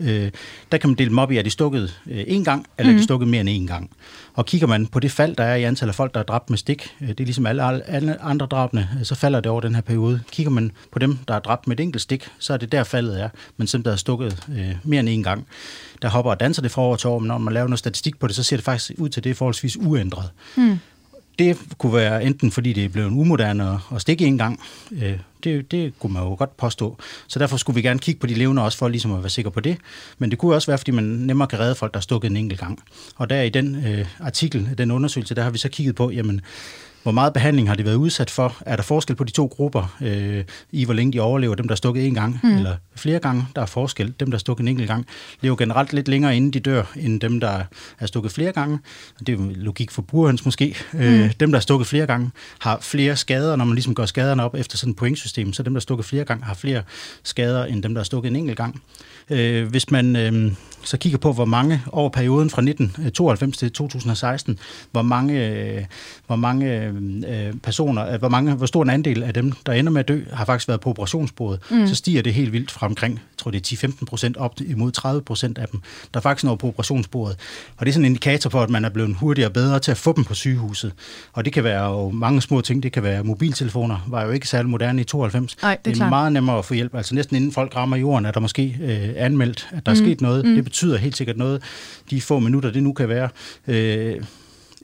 [0.00, 0.30] øh,
[0.72, 2.98] der kan man dele dem op i, at de stukket øh, én gang, eller mm.
[2.98, 3.90] de stukket mere end én gang.
[4.34, 6.50] Og kigger man på det fald, der er i antal af folk, der er dræbt
[6.50, 9.60] med stik, øh, det er ligesom alle, alle andre drabne, øh, så falder det over
[9.60, 10.20] den her periode.
[10.32, 12.84] Kigger man på dem, der er dræbt med et enkelt stik, så er det der
[12.84, 13.28] faldet er.
[13.56, 15.46] Men dem, der er stukket øh, mere end én gang,
[16.02, 18.18] der hopper og danser det fra år til år, men når man laver noget statistik
[18.18, 20.30] på det, så ser det faktisk ud til, at det er forholdsvis uændret.
[20.56, 20.78] Mm.
[21.38, 24.60] Det kunne være enten fordi det er blevet umoderne at stikke en gang.
[25.02, 26.96] Øh, det, det kunne man jo godt påstå.
[27.28, 29.50] Så derfor skulle vi gerne kigge på de levende også for ligesom at være sikre
[29.50, 29.76] på det.
[30.18, 32.36] Men det kunne også være, fordi man nemmere kan redde folk, der er stukket en
[32.36, 32.82] enkelt gang.
[33.16, 36.40] Og der i den øh, artikel, den undersøgelse, der har vi så kigget på, jamen,
[37.02, 38.56] hvor meget behandling har de været udsat for?
[38.60, 41.54] Er der forskel på de to grupper øh, i, hvor længe de overlever?
[41.54, 42.56] Dem, der er stukket en gang mm.
[42.56, 44.14] eller flere gange, der er forskel.
[44.20, 45.06] Dem, der er stukket en enkelt gang,
[45.40, 47.62] lever generelt lidt længere, inden de dør, end dem, der
[47.98, 48.78] er stukket flere gange.
[49.18, 50.76] Det er jo logik for brugerens måske.
[50.92, 51.00] Mm.
[51.00, 54.44] Øh, dem, der er stukket flere gange, har flere skader, når man ligesom gør skaderne
[54.44, 55.52] op efter sådan et pointsystem.
[55.52, 56.82] Så dem, der er stukket flere gange, har flere
[57.22, 58.82] skader, end dem, der er stukket en enkelt gang.
[59.30, 64.58] Øh, hvis man øh, så kigger på, hvor mange over perioden fra 1992 til 2016,
[64.92, 65.84] hvor mange, øh,
[66.26, 69.92] hvor mange øh, personer, øh, hvor, mange, hvor stor en andel af dem, der ender
[69.92, 71.86] med at dø, har faktisk været på operationsbordet, mm.
[71.86, 75.22] så stiger det helt vildt fra omkring, tror det er 10-15 procent op imod 30
[75.22, 75.80] procent af dem,
[76.14, 77.36] der faktisk når på operationsbordet.
[77.76, 79.90] Og det er sådan en indikator for, at man er blevet hurtigere og bedre til
[79.90, 80.92] at få dem på sygehuset.
[81.32, 82.82] Og det kan være jo mange små ting.
[82.82, 85.56] Det kan være mobiltelefoner, var jo ikke særlig moderne i 92.
[85.62, 86.94] Ej, det, er det er meget nemmere at få hjælp.
[86.94, 90.04] Altså næsten inden folk rammer jorden, er der måske øh, anmeldt, at der er mm.
[90.04, 90.44] sket noget.
[90.44, 90.54] Mm.
[90.54, 91.62] Det betyder helt sikkert noget,
[92.10, 93.28] de få minutter, det nu kan være.
[93.66, 94.22] Øh,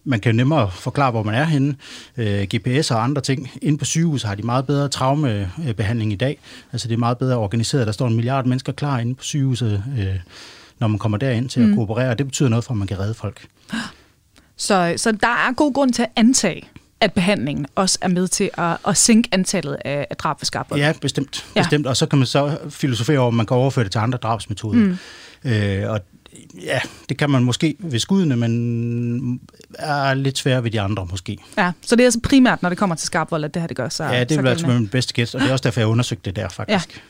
[0.05, 1.77] man kan nemmere forklare, hvor man er henne.
[2.17, 3.51] Øh, GPS og andre ting.
[3.63, 6.39] Inde på sygehus har de meget bedre traumebehandling i dag.
[6.73, 7.87] Altså det er meget bedre organiseret.
[7.87, 10.07] Der står en milliard mennesker klar inde på sygehuset, øh,
[10.79, 11.71] når man kommer derind til mm.
[11.71, 12.15] at kooperere.
[12.15, 13.47] Det betyder noget for, at man kan redde folk.
[14.57, 16.69] Så, så der er god grund til at antage,
[17.01, 20.81] at behandlingen også er med til at, at sænke antallet af, af drab ved skarpvold.
[20.81, 21.47] Ja, bestemt.
[21.57, 21.61] Ja.
[21.61, 21.87] bestemt.
[21.87, 24.79] Og så kan man så filosofere over, om man kan overføre det til andre drabsmetoder.
[24.79, 24.99] Mm.
[25.51, 26.01] Øh, og
[26.63, 29.41] ja, det kan man måske ved skuddene, men
[29.79, 31.39] er lidt sværere ved de andre måske.
[31.59, 33.77] Ja, så det er altså primært, når det kommer til skarpvold, at det her det
[33.77, 35.89] gør sig Ja, det vil være min bedste gæst, og det er også derfor, jeg
[35.89, 36.97] undersøgte det der faktisk.
[36.97, 37.01] Ja.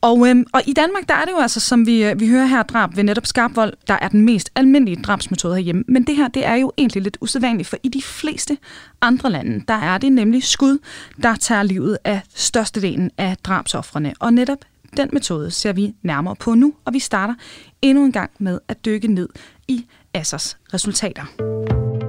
[0.00, 2.46] Og, øhm, og i Danmark, der er det jo altså, som vi, øh, vi hører
[2.46, 5.84] her, drab ved netop skarpvold, der er den mest almindelige drabsmetode herhjemme.
[5.88, 8.58] Men det her, det er jo egentlig lidt usædvanligt, for i de fleste
[9.00, 10.78] andre lande, der er det nemlig skud,
[11.22, 14.14] der tager livet af størstedelen af drabsoffrene.
[14.20, 14.58] Og netop
[14.96, 17.34] den metode ser vi nærmere på nu, og vi starter
[17.82, 19.28] endnu en gang med at dykke ned
[19.68, 21.24] i Assers resultater.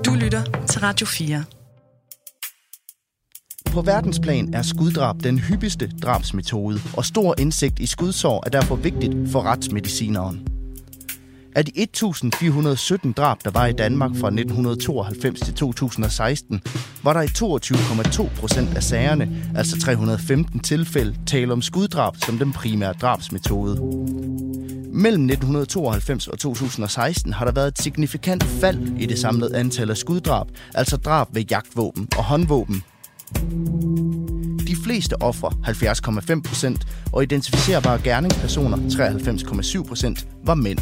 [0.06, 1.44] Du lytter til Radio 4.
[3.74, 9.32] På verdensplan er skuddrab den hyppigste drabsmetode, og stor indsigt i skudsår er derfor vigtigt
[9.32, 10.57] for retsmedicineren.
[11.58, 16.62] Af de 1.417 drab, der var i Danmark fra 1992 til 2016,
[17.04, 22.54] var der i 22,2 procent af sagerne, altså 315 tilfælde, tale om skuddrab som den
[22.54, 23.76] primære drabsmetode.
[24.92, 29.98] Mellem 1992 og 2016 har der været et signifikant fald i det samlede antal af
[29.98, 32.84] skuddrab, altså drab ved jagtvåben og håndvåben.
[34.68, 40.80] De fleste ofre, 70,5 procent, og identificerbare gerningspersoner, 93,7 procent, var mænd.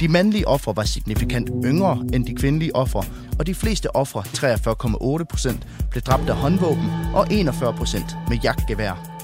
[0.00, 3.04] De mandlige ofre var signifikant yngre end de kvindelige ofre,
[3.38, 4.20] og de fleste ofre,
[5.20, 9.18] 43,8 procent, blev dræbt af håndvåben og 41 procent med jagtgevær.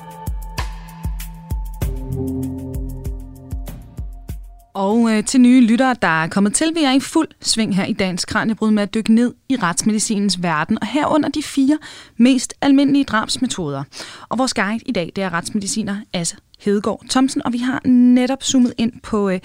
[4.74, 7.84] Og øh, til nye lyttere, der er kommet til, vi er i fuld sving her
[7.84, 11.78] i dagens Kranjebrud med at dykke ned i retsmedicinens verden, og herunder de fire
[12.16, 13.84] mest almindelige drabsmetoder.
[14.28, 18.42] Og vores guide i dag, det er retsmediciner Asse Hedegaard Thomsen, og vi har netop
[18.42, 19.40] zoomet ind på øh,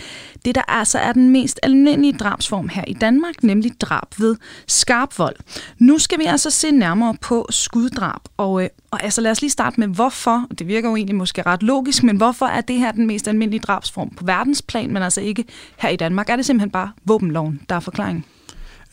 [0.46, 4.36] det, der altså er den mest almindelige drabsform her i Danmark, nemlig drab ved
[4.68, 5.36] skarp vold.
[5.78, 9.52] Nu skal vi altså se nærmere på skuddrab, og, øh, og altså lad os lige
[9.52, 12.92] starte med hvorfor, det virker jo egentlig måske ret logisk, men hvorfor er det her
[12.92, 15.46] den mest almindelige drabsform på verdensplan, men altså ikke
[15.78, 16.30] her i Danmark?
[16.30, 18.26] Er det simpelthen bare våbenloven, der er forklaringen?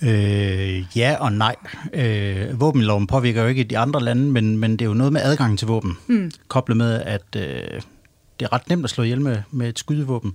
[0.03, 1.57] Øh, ja og nej.
[1.93, 5.21] Øh, våbenloven påvirker jo ikke de andre lande, men, men det er jo noget med
[5.25, 5.99] adgang til våben.
[6.07, 6.31] Mm.
[6.49, 7.81] Koblet med, at øh,
[8.41, 10.35] det er ret nemt at slå ihjel med, med et skydevåben.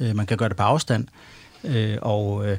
[0.00, 1.06] Øh, man kan gøre det på afstand.
[1.64, 2.58] Øh, og øh,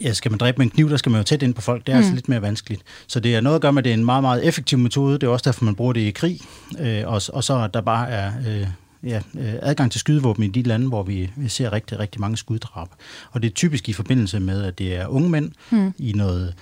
[0.00, 1.86] ja, skal man dræbe med en kniv, der skal man jo tæt ind på folk.
[1.86, 2.02] Det er mm.
[2.02, 2.82] altså lidt mere vanskeligt.
[3.06, 5.18] Så det er noget at gøre med, at det er en meget, meget effektiv metode.
[5.18, 6.40] Det er også derfor, man bruger det i krig.
[6.80, 8.32] Øh, og, og så der bare er...
[8.46, 8.66] Øh,
[9.04, 12.36] ja, øh, adgang til skydevåben i de lande, hvor vi, vi ser rigtig, rigtig mange
[12.36, 12.88] skuddrab.
[13.30, 15.94] Og det er typisk i forbindelse med, at det er unge mænd mm.
[15.98, 16.54] i noget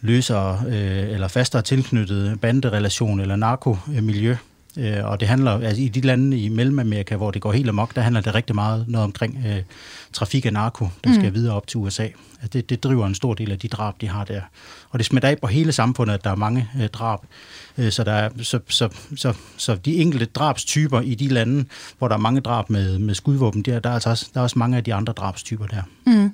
[0.00, 4.36] løsere øh, eller fastere tilknyttet banderelation eller narkomiljø.
[4.78, 7.94] Øh, og det handler, altså i de lande i Mellemamerika, hvor det går helt amok,
[7.94, 9.62] der handler det rigtig meget noget omkring øh,
[10.12, 11.16] trafik af narko, der mm.
[11.16, 12.02] skal videre op til USA.
[12.02, 14.40] Altså det, det driver en stor del af de drab, de har der.
[14.90, 17.18] Og det smitter af på hele samfundet, at der er mange øh, drab.
[17.78, 21.64] Øh, så, der er, så, så, så, så de enkelte drabstyper i de lande,
[21.98, 24.44] hvor der er mange drab med, med skudvåben, der, der, er altså også, der er
[24.44, 25.82] også mange af de andre drabstyper der.
[26.06, 26.32] Mm.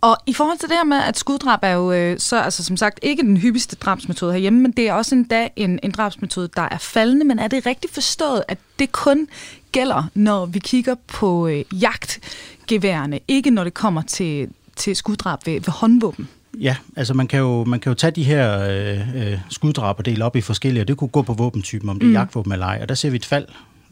[0.00, 2.76] Og i forhold til det her med, at skuddrab er jo øh, så altså som
[2.76, 6.62] sagt ikke den hyppigste drabsmetode herhjemme, men det er også endda en, en drabsmetode, der
[6.62, 7.24] er faldende.
[7.24, 9.28] Men er det rigtigt forstået, at det kun
[9.72, 15.54] gælder, når vi kigger på øh, jagtgeværerne, ikke når det kommer til, til skuddrab ved,
[15.54, 16.28] ved håndvåben?
[16.60, 20.06] Ja, altså man kan jo, man kan jo tage de her øh, øh, skuddrab og
[20.06, 22.14] dele op i forskellige, og det kunne gå på våbentypen, om det er mm.
[22.14, 23.46] jagtvåben eller ej, og der ser vi et fald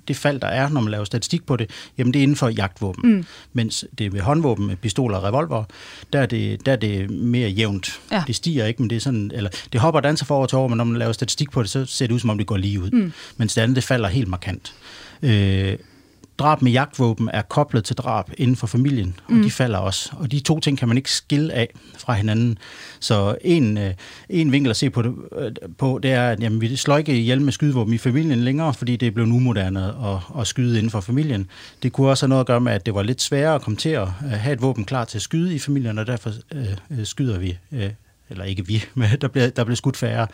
[0.09, 2.49] det fald, der er, når man laver statistik på det, jamen det er inden for
[2.49, 3.13] jagtvåben.
[3.13, 3.25] Mm.
[3.53, 5.65] Mens det ved håndvåben med pistoler og revolver,
[6.13, 8.01] der er det, der er det mere jævnt.
[8.13, 8.23] Ja.
[8.27, 10.59] Det stiger ikke, men det er sådan, eller det hopper og danser for over til
[10.59, 12.47] over, men når man laver statistik på det, så ser det ud, som om det
[12.47, 12.91] går lige ud.
[12.91, 13.13] Mm.
[13.37, 14.73] Mens det andet, det falder helt markant.
[15.23, 15.77] Øh,
[16.39, 19.43] drab med jagtvåben er koblet til drab inden for familien, og mm.
[19.43, 20.11] de falder også.
[20.17, 22.59] Og de to ting kan man ikke skille af fra hinanden.
[23.01, 23.95] Så en, øh,
[24.29, 27.19] en vinkel at se på det, øh, på, det er, at jamen, vi slår ikke
[27.19, 30.91] ihjel med skydevåben i familien længere, fordi det er blevet umoderne at, at skyde inden
[30.91, 31.47] for familien.
[31.83, 33.77] Det kunne også have noget at gøre med, at det var lidt sværere at komme
[33.77, 37.39] til at have et våben klar til at skyde i familien, og derfor øh, skyder
[37.39, 37.91] vi øh,
[38.31, 40.27] eller ikke vi, men der blev, der blev skudt færre.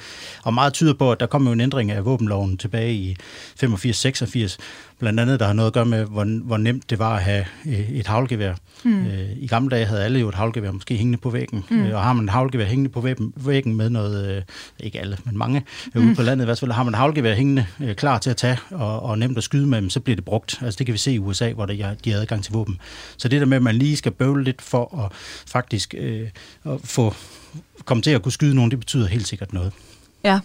[0.42, 3.16] Og meget tyder på, at der kom jo en ændring af våbenloven tilbage i
[3.64, 4.56] 85-86.
[4.98, 7.44] Blandt andet, der har noget at gøre med, hvor, hvor nemt det var at have
[7.66, 8.54] øh, et havlgevær.
[8.84, 9.06] Mm.
[9.06, 11.64] Øh, I gamle dage havde alle jo et havlgevær måske hængende på væggen.
[11.70, 11.90] Mm.
[11.92, 13.00] Og har man et havlgevær hængende på
[13.36, 14.44] væggen med noget,
[14.80, 15.62] ikke alle, men mange
[15.94, 16.06] mm.
[16.06, 18.58] ude på landet i hvert fald, har man et havlgevær hængende klar til at tage
[18.70, 20.58] og, og nemt at skyde med dem, så bliver det brugt.
[20.62, 22.78] Altså det kan vi se i USA, hvor der, de har adgang til våben.
[23.16, 25.12] Så det der med, at man lige skal bøvle lidt for at
[25.46, 26.28] faktisk øh,
[26.64, 27.14] at få
[27.84, 29.72] komme til at kunne skyde nogen, det betyder helt sikkert noget.
[30.24, 30.40] Ja,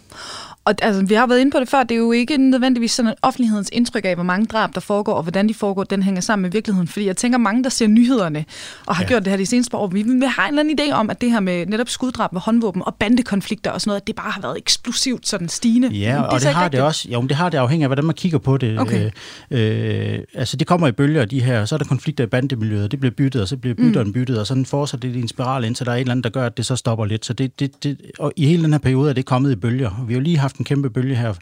[0.69, 3.13] og altså, vi har været inde på det før, det er jo ikke nødvendigvis sådan
[3.21, 6.41] offentlighedens indtryk af, hvor mange drab der foregår, og hvordan de foregår, den hænger sammen
[6.41, 6.87] med virkeligheden.
[6.87, 8.45] Fordi jeg tænker, mange, der ser nyhederne,
[8.85, 9.07] og har ja.
[9.07, 11.21] gjort det her de seneste år, vi, vi har en eller anden idé om, at
[11.21, 14.31] det her med netop skuddrab med håndvåben og bandekonflikter og sådan noget, at det bare
[14.31, 15.87] har været eksplosivt sådan stigende.
[15.87, 17.09] Ja, det og det har det også.
[17.11, 18.79] Jo, men det har det afhængig af, hvordan man kigger på det.
[18.79, 19.11] Okay.
[19.51, 22.91] Øh, øh, altså, det kommer i bølger, de her, så er der konflikter i bandemiljøet,
[22.91, 24.13] det bliver byttet, og så bliver bytteren mm.
[24.13, 26.29] byttet, og sådan fortsætter det i en spiral, indtil der er et eller andet, der
[26.29, 27.25] gør, at det så stopper lidt.
[27.25, 29.68] Så det, det, det, og i hele den her periode er det kommet i bølger.
[29.77, 31.33] Vi har jo lige haft en kæmpe bølge her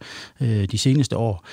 [0.41, 1.45] øh, de seneste år.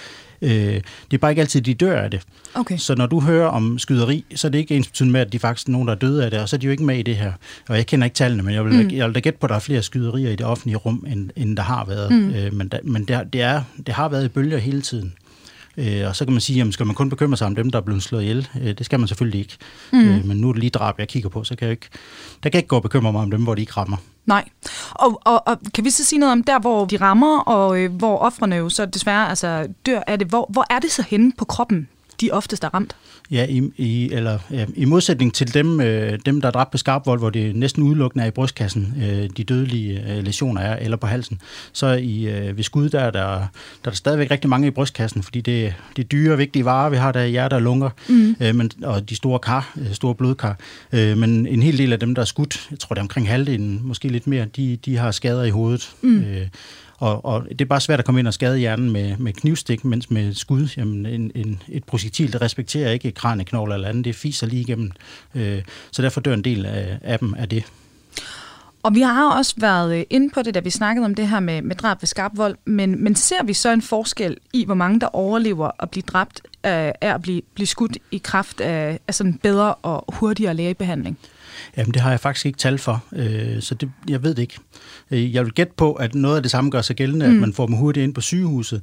[0.43, 2.21] Øh, det er bare ikke altid, de dør af det.
[2.55, 2.77] Okay.
[2.77, 5.39] Så når du hører om skyderi, så er det ikke ens betydende med, at de
[5.39, 6.99] faktisk er nogen, der er døde af det, og så er de jo ikke med
[6.99, 7.33] i det her.
[7.69, 8.91] Og jeg kender ikke tallene, men jeg vil, mm.
[8.91, 11.31] jeg vil da gætte på, at der er flere skyderier i det offentlige rum, end,
[11.37, 12.13] end der har været.
[12.13, 12.31] Mm.
[12.31, 15.15] Øh, men da, men det, det, er, det har været i bølger hele tiden.
[15.77, 17.79] Øh, og så kan man sige, jamen, skal man kun bekymre sig om dem, der
[17.79, 18.49] er blevet slået ihjel?
[18.63, 19.57] Øh, det skal man selvfølgelig ikke.
[19.93, 20.09] Mm.
[20.09, 21.89] Øh, men nu er det lige drab, jeg kigger på, så kan jeg ikke,
[22.43, 23.97] der kan jeg ikke gå og bekymre mig om dem, hvor de ikke rammer.
[24.27, 24.49] Nej.
[24.91, 27.93] Og, og, og kan vi så sige noget om der, hvor de rammer, og øh,
[27.93, 30.01] hvor offrene jo så desværre altså, dør?
[30.07, 31.89] Er det, hvor, hvor er det så henne på kroppen,
[32.25, 32.97] de oftest er ramt?
[33.31, 36.79] Ja, i, i, eller, ja, i modsætning til dem, øh, dem, der er dræbt på
[36.79, 40.77] skarp vold, hvor det næsten udelukkende er i brystkassen, øh, de dødelige øh, lesioner er,
[40.77, 41.41] eller på halsen,
[41.73, 43.49] så i, øh, ved skud, der er der, der er
[43.85, 47.13] der stadigvæk rigtig mange i brystkassen, fordi det, det er dyre, vigtige varer, vi har
[47.13, 48.37] der hjerte og lunger, mm.
[48.41, 50.59] øh, men, og de store kar, øh, store blodkar.
[50.93, 53.29] Øh, men en hel del af dem, der er skudt, jeg tror det er omkring
[53.29, 55.91] halvdelen, måske lidt mere, de, de har skader i hovedet.
[56.03, 56.19] Mm.
[56.19, 56.47] Øh,
[56.99, 59.85] og, og det er bare svært at komme ind og skade hjernen med, med knivstik,
[59.85, 64.15] mens med skud, jamen en, en, et projektil, der respekterer ikke kraneknogle eller andet, det
[64.15, 64.93] fiser lige igennem.
[65.35, 67.65] Øh, så derfor dør en del af, af dem af det.
[68.83, 71.41] Og vi har også været øh, inde på det, da vi snakkede om det her
[71.41, 74.75] med, med drab ved skarp vold, men, men ser vi så en forskel i, hvor
[74.75, 78.99] mange der overlever at blive dræbt af, af at blive, blive skudt i kraft af,
[79.09, 81.19] af sådan bedre og hurtigere lægebehandling?
[81.77, 84.59] Jamen, det har jeg faktisk ikke tal for, øh, så det, jeg ved det ikke.
[85.11, 87.35] Øh, jeg vil gætte på, at noget af det samme gør sig gældende, mm.
[87.35, 88.83] at man får dem hurtigt ind på sygehuset.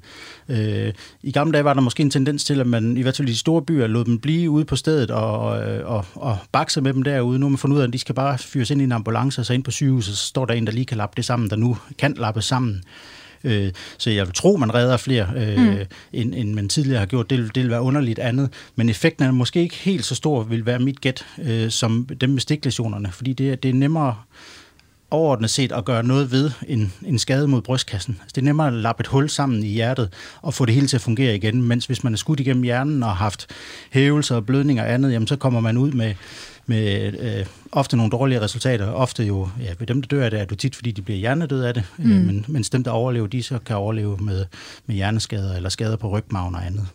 [0.50, 3.30] Øh, I gamle dage var der måske en tendens til, at man i hvert fald
[3.30, 5.40] i de store byer lod dem blive ude på stedet og,
[5.86, 7.40] og, og bakse med dem derude.
[7.40, 9.42] Nu har man fundet ud af, at de skal bare fyres ind i en ambulance
[9.42, 11.50] og så ind på sygehuset, så står der en, der lige kan lappe det sammen,
[11.50, 12.84] der nu kan lappe sammen.
[13.44, 15.78] Øh, så jeg vil tro, man redder flere, øh, mm.
[16.14, 17.30] end, end man tidligere har gjort.
[17.30, 18.50] Det, det vil være underligt andet.
[18.76, 22.30] Men effekten er måske ikke helt så stor, vil være mit gæt, øh, som dem
[22.30, 23.12] med stiklesionerne.
[23.12, 24.16] Fordi det, det er nemmere
[25.12, 28.18] overordnet set at gøre noget ved en, en skade mod brystkassen.
[28.22, 30.88] Altså, det er nemmere at lappe et hul sammen i hjertet og få det hele
[30.88, 33.48] til at fungere igen, mens hvis man er skudt igennem hjernen og haft
[33.92, 36.14] hævelser og blødninger og andet, jamen, så kommer man ud med,
[36.66, 38.88] med øh, ofte nogle dårlige resultater.
[38.88, 41.20] Ofte jo, ja, ved dem, der dør af det, er det tit, fordi de bliver
[41.20, 42.12] hjernedød af det, øh, mm.
[42.12, 44.46] øh, men, mens dem, der overlever, de så kan overleve med,
[44.86, 46.88] med hjerneskader eller skader på rygmagen og andet.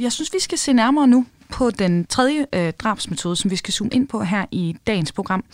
[0.00, 3.74] Jeg synes, vi skal se nærmere nu på den tredje øh, drabsmetode, som vi skal
[3.74, 5.44] zoome ind på her i dagens program.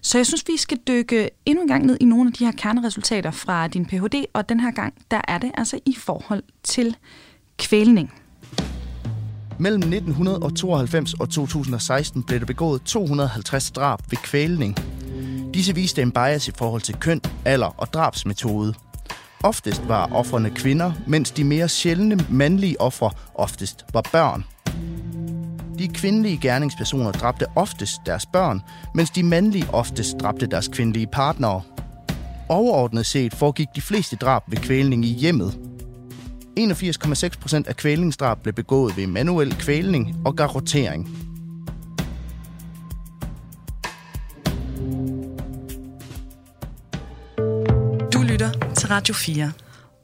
[0.00, 2.52] Så jeg synes, vi skal dykke endnu en gang ned i nogle af de her
[2.52, 6.96] kerneresultater fra din Ph.D., og den her gang, der er det altså i forhold til
[7.58, 8.12] kvælning.
[9.58, 14.76] Mellem 1992 og 2016 blev der begået 250 drab ved kvælning.
[15.54, 18.74] Disse viste en bias i forhold til køn, alder og drabsmetode.
[19.44, 24.44] Oftest var offrene kvinder, mens de mere sjældne mandlige ofre oftest var børn.
[25.78, 28.62] De kvindelige gerningspersoner dræbte oftest deres børn,
[28.94, 31.62] mens de mandlige oftest dræbte deres kvindelige partnere.
[32.48, 35.58] Overordnet set foregik de fleste drab ved kvælning i hjemmet.
[36.60, 41.08] 81,6 procent af kvælningsdrab blev begået ved manuel kvælning og garrotering.
[48.12, 49.52] Du lytter til Radio 4.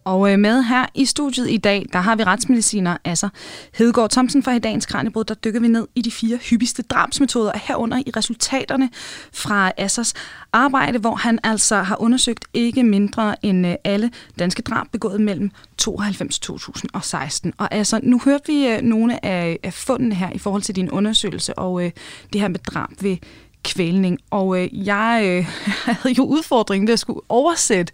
[0.05, 3.29] Og øh, med her i studiet i dag, der har vi retsmediciner, altså
[3.75, 7.99] Hedegaard Thomsen fra Dagens Kranjebrud, der dykker vi ned i de fire hyppigste drabsmetoder, herunder
[8.07, 8.91] i resultaterne
[9.33, 10.15] fra Assers
[10.53, 15.51] arbejde, hvor han altså har undersøgt ikke mindre end øh, alle danske drab begået mellem
[15.79, 17.53] 92 2016.
[17.59, 20.91] Og altså, nu hørte vi øh, nogle af, af fundene her i forhold til din
[20.91, 21.91] undersøgelse, og øh,
[22.33, 23.17] det her med drab ved
[23.65, 24.19] kvælning.
[24.31, 25.47] Og øh, jeg øh,
[26.03, 27.93] havde jo udfordringen, at skulle oversætte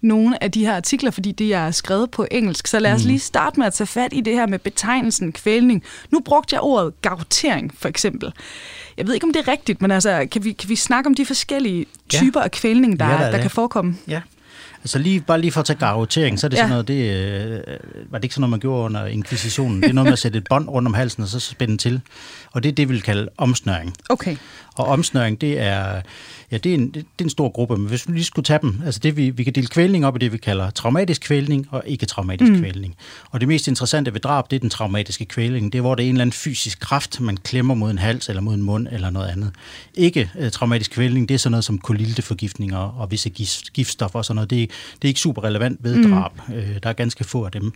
[0.00, 2.66] nogle af de her artikler, fordi de er skrevet på engelsk.
[2.66, 3.08] Så lad os mm.
[3.08, 5.82] lige starte med at tage fat i det her med betegnelsen kvælning.
[6.10, 8.32] Nu brugte jeg ordet gautering, for eksempel.
[8.96, 11.14] Jeg ved ikke, om det er rigtigt, men altså, kan vi, kan vi snakke om
[11.14, 12.44] de forskellige typer ja.
[12.44, 13.96] af kvælning, der, ja, der, der kan forekomme?
[14.08, 14.20] Ja,
[14.82, 16.62] Altså lige, bare lige for at tage garrotering, så er det ja.
[16.62, 17.60] sådan noget, det, øh,
[18.10, 19.82] var det ikke sådan noget, man gjorde under inkvisitionen?
[19.82, 22.00] Det er noget med at sætte et bånd rundt om halsen og så spænde til.
[22.52, 23.94] Og det er det, vi vil kalde omsnøring.
[24.08, 24.36] Okay.
[24.74, 26.02] Og omsnøring, det er,
[26.50, 28.58] ja, det er, en, det er en stor gruppe, men hvis vi lige skulle tage
[28.62, 31.66] dem, altså det, vi, vi kan dele kvælning op i det, vi kalder traumatisk kvælning
[31.70, 32.58] og ikke-traumatisk mm.
[32.58, 32.96] kvælning.
[33.30, 35.72] Og det mest interessante ved drab, det er den traumatiske kvælning.
[35.72, 38.28] Det er, hvor det er en eller anden fysisk kraft, man klemmer mod en hals
[38.28, 39.50] eller mod en mund eller noget andet.
[39.94, 43.30] Ikke-traumatisk kvælning, det er sådan noget som kolilteforgiftninger og visse
[43.74, 44.50] giftstoffer og sådan noget.
[44.50, 46.10] Det er, det er ikke super relevant ved mm.
[46.10, 46.30] drab.
[46.48, 46.54] Mm.
[46.82, 47.72] Der er ganske få af dem.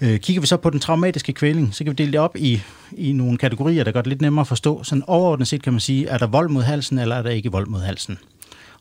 [0.00, 2.60] Øh, kigger vi så på den traumatiske kvælning, så kan vi dele det op i,
[2.92, 4.84] i nogle kategorier, der gør det lidt nemmere at forstå.
[4.84, 7.52] Sådan overordnet set kan man sige, er der vold mod halsen, eller er der ikke
[7.52, 8.18] vold mod halsen?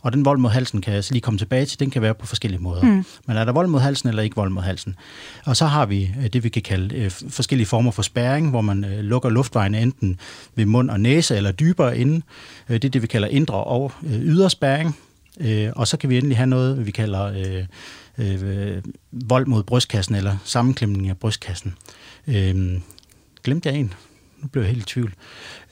[0.03, 2.25] Og den vold mod halsen kan jeg lige komme tilbage til, den kan være på
[2.25, 2.81] forskellige måder.
[2.81, 3.05] Mm.
[3.27, 4.95] Men er der vold mod halsen eller ikke vold mod halsen?
[5.45, 8.61] Og så har vi øh, det, vi kan kalde øh, forskellige former for spærring, hvor
[8.61, 10.19] man øh, lukker luftvejene enten
[10.55, 12.21] ved mund og næse eller dybere inde.
[12.67, 13.91] Det er det, vi kalder indre og
[15.41, 15.73] yderspærring.
[15.75, 17.65] Og så kan vi endelig have noget, vi kalder
[18.17, 21.75] øh, vold mod brystkassen eller sammenklemning af brystkassen.
[22.27, 22.71] Øh,
[23.43, 23.93] glemte jeg en?
[24.41, 25.13] Nu blev jeg helt i tvivl.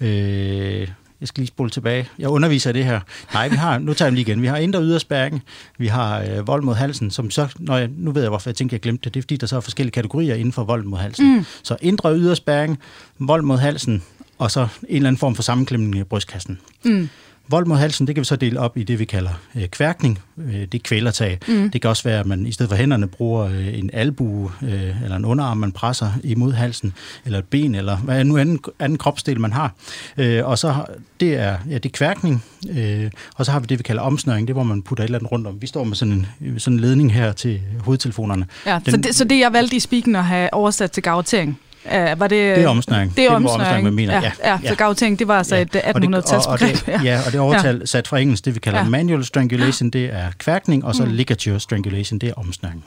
[0.02, 0.88] Øh,
[1.20, 2.10] jeg skal lige spole tilbage.
[2.20, 3.00] Jeg underviser det her.
[3.34, 4.42] Nej, vi har, nu tager jeg dem lige igen.
[4.42, 5.44] Vi har indre yderspærring,
[5.78, 8.56] vi har øh, vold mod halsen, som så, når jeg, nu ved jeg, hvorfor jeg
[8.56, 9.14] tænker, jeg glemte det.
[9.14, 11.36] Det er, fordi der så er forskellige kategorier inden for vold mod halsen.
[11.36, 11.46] Mm.
[11.64, 12.80] Så indre yderspærring,
[13.20, 14.04] vold mod halsen,
[14.38, 16.60] og så en eller anden form for sammenklemning af brystkassen.
[16.86, 17.10] Mm.
[17.50, 20.20] Vold mod halsen, det kan vi så dele op i det, vi kalder øh, kværkning.
[20.38, 21.40] Øh, det er kvælertag.
[21.48, 21.70] Mm.
[21.72, 25.04] Det kan også være, at man i stedet for hænderne bruger øh, en albue øh,
[25.04, 26.94] eller en underarm, man presser imod halsen,
[27.26, 29.74] eller et ben, eller hvad nu anden, anden kropsdel, man har.
[30.18, 30.76] Øh, og så
[31.20, 34.48] det er, ja, det er kværkning, øh, og så har vi det, vi kalder omsnøring.
[34.48, 35.62] Det er, hvor man putter et eller andet rundt om.
[35.62, 38.46] Vi står med sådan en, sådan en ledning her til hovedtelefonerne.
[38.66, 41.60] Ja, Den, så, det, så det, jeg valgte i speaken at have oversat til garrotering?
[41.86, 43.16] Uh, var det, det er omsnæring.
[43.16, 44.14] Det er omsnæring, man mener.
[44.14, 44.70] Ja, ja, ja, ja.
[44.70, 45.62] så gavting, det var altså ja.
[45.62, 47.02] et 1800-tals Ja.
[47.04, 47.86] ja, og det er overtalt ja.
[47.86, 48.90] sat fra engelsk, det vi kalder ja.
[48.90, 51.12] manual strangulation, det er kværkning, og så mm.
[51.12, 52.86] ligature strangulation, det er omsnæring.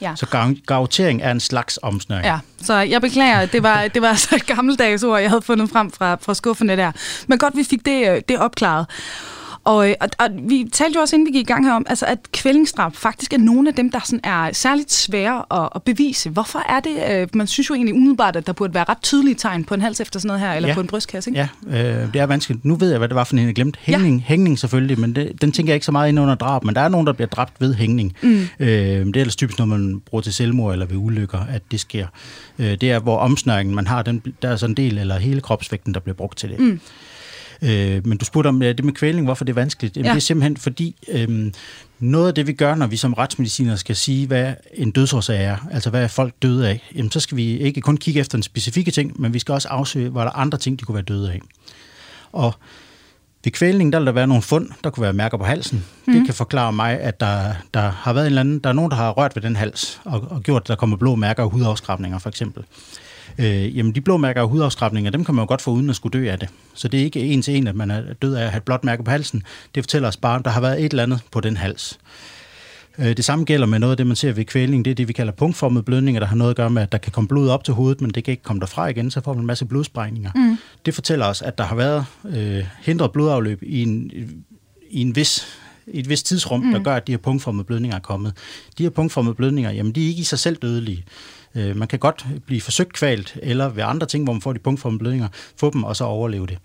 [0.00, 0.12] Ja.
[0.16, 2.26] Så gautering er en slags omsnøring.
[2.26, 5.70] Ja, så jeg beklager, det var, det var altså et gammeldags ord, jeg havde fundet
[5.70, 6.92] frem fra, fra skuffene der.
[7.26, 8.86] Men godt, vi fik det, øh, det opklaret.
[9.66, 11.86] Og, øh, og, og vi talte jo også, inden vi gik i gang her om,
[11.88, 15.82] altså, at kvældingsdrab faktisk er nogle af dem, der sådan er særligt svære at, at
[15.82, 16.30] bevise.
[16.30, 17.20] Hvorfor er det?
[17.22, 19.80] Øh, man synes jo egentlig umiddelbart, at der burde være ret tydelige tegn på en
[19.80, 20.74] hals efter sådan noget her, eller ja.
[20.74, 21.48] på en brystkasse, ikke?
[21.70, 22.64] Ja, øh, det er vanskeligt.
[22.64, 23.78] Nu ved jeg, hvad det var for en, jeg glemte.
[23.82, 24.24] Hængning, ja.
[24.24, 26.64] hængning selvfølgelig, men det, den tænker jeg ikke så meget ind under drab.
[26.64, 28.16] Men der er nogen, der bliver dræbt ved hængning.
[28.22, 28.48] Mm.
[28.60, 31.80] Øh, det er ellers typisk, når man bruger til selvmord eller ved ulykker, at det
[31.80, 32.06] sker.
[32.58, 35.40] Øh, det er, hvor omsnøringen man har, den, der er sådan en del, eller hele
[35.40, 36.60] kropsvægten, der bliver brugt til det.
[36.60, 36.80] Mm.
[37.62, 39.96] Øh, men du spurgte om ja, det med kvælning, hvorfor det er vanskeligt.
[39.96, 40.10] Jamen, ja.
[40.10, 41.52] Det er simpelthen fordi, øh,
[41.98, 45.56] noget af det vi gør, når vi som retsmediciner skal sige, hvad en dødsårsag er,
[45.70, 48.42] altså hvad er folk døde af, jamen, så skal vi ikke kun kigge efter en
[48.42, 51.04] specifikke ting, men vi skal også afsøge, hvad der er andre ting, de kunne være
[51.04, 51.40] døde af.
[52.32, 52.54] Og
[53.44, 55.78] ved kvælning, der vil der være nogle fund, der kunne være mærker på halsen.
[55.78, 56.12] Mm.
[56.12, 56.26] Det mhm.
[56.26, 58.96] kan forklare mig, at der, der har været en eller anden, der er nogen, der
[58.96, 62.18] har rørt ved den hals, og, og gjort, at der kommer blå mærker og hudafskrabninger,
[62.18, 62.64] for eksempel
[63.38, 65.96] øh, jamen de blå mærker og hudafskrabninger, dem kan man jo godt få uden at
[65.96, 66.48] skulle dø af det.
[66.74, 68.62] Så det er ikke en til en, at man er død af at have et
[68.62, 69.42] blåt mærke på halsen.
[69.74, 71.98] Det fortæller os bare, at der har været et eller andet på den hals.
[72.98, 74.84] Øh, det samme gælder med noget af det, man ser ved kvælning.
[74.84, 76.98] Det er det, vi kalder punktformede blødninger, der har noget at gøre med, at der
[76.98, 79.32] kan komme blod op til hovedet, men det kan ikke komme derfra igen, så får
[79.32, 80.30] man en masse blodsprængninger.
[80.34, 80.58] Mm.
[80.86, 84.10] Det fortæller os, at der har været øh, hindret blodafløb i en,
[84.90, 85.46] i en vis
[85.86, 86.72] i et vist tidsrum, mm.
[86.72, 88.32] der gør, at de her punktformede blødninger er kommet.
[88.78, 91.04] De her punktformede blødninger, jamen de er ikke i sig selv dødelige.
[91.56, 94.58] Øh, man kan godt blive forsøgt kvalt, eller ved andre ting, hvor man får de
[94.58, 96.58] punktformede blødninger, få dem og så overleve det.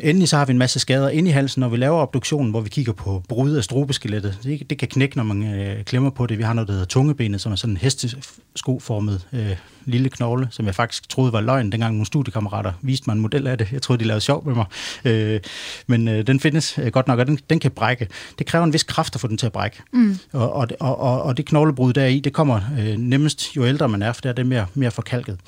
[0.00, 2.60] Endelig så har vi en masse skader inde i halsen, når vi laver obduktionen, hvor
[2.60, 4.38] vi kigger på brud af strubeskelettet.
[4.42, 6.38] Det, det kan knække, når man øh, klemmer på det.
[6.38, 9.56] Vi har noget, der hedder tungebenet, som er sådan en hesteskoformet øh,
[9.86, 13.46] lille knogle, som jeg faktisk troede var løgn, dengang nogle studiekammerater viste mig en model
[13.46, 13.68] af det.
[13.72, 14.66] Jeg troede, de lavede sjov med mig.
[15.04, 15.40] Øh,
[15.86, 18.08] men øh, den findes øh, godt nok, og den, den kan brække.
[18.38, 19.82] Det kræver en vis kraft at få den til at brække.
[19.92, 20.18] Mm.
[20.32, 24.12] Og, og, og, og det knoglebrud deri, det kommer øh, nemmest, jo ældre man er,
[24.12, 25.38] for der er det mere, mere forkalket.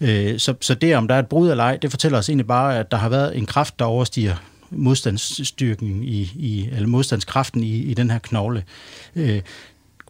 [0.00, 2.46] Øh, så, så det, om der er et brud eller ej, det fortæller os egentlig
[2.46, 4.36] bare, at der har været en kraft, der overstiger
[4.70, 8.64] modstandsstyrken i, i eller modstandskraften i, i den her knogle.
[9.16, 9.40] Øh,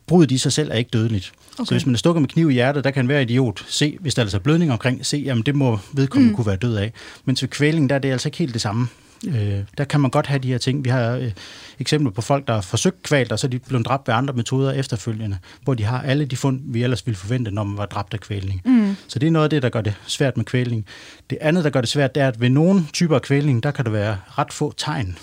[0.08, 1.32] brudet i sig selv er ikke dødeligt.
[1.58, 1.64] Okay.
[1.64, 4.14] Så hvis man er stukket med kniv i hjertet, der kan være idiot se, hvis
[4.14, 6.36] der er altså blødning omkring, se, jamen det må vedkommende mm.
[6.36, 6.92] kunne være død af.
[7.24, 8.88] Men til kvæling, der er det altså ikke helt det samme.
[9.26, 10.84] Øh, der kan man godt have de her ting.
[10.84, 11.30] Vi har øh,
[11.78, 14.34] eksempler på folk, der har forsøgt kvalt, og så er de blevet dræbt ved andre
[14.34, 17.86] metoder efterfølgende, hvor de har alle de fund, vi ellers ville forvente, når man var
[17.86, 18.62] dræbt af kvælning.
[18.64, 18.96] Mm.
[19.08, 20.86] Så det er noget af det, der gør det svært med kvælning.
[21.30, 23.70] Det andet, der gør det svært, det er, at ved nogle typer af kvælning, der
[23.70, 25.18] kan der være ret få tegn,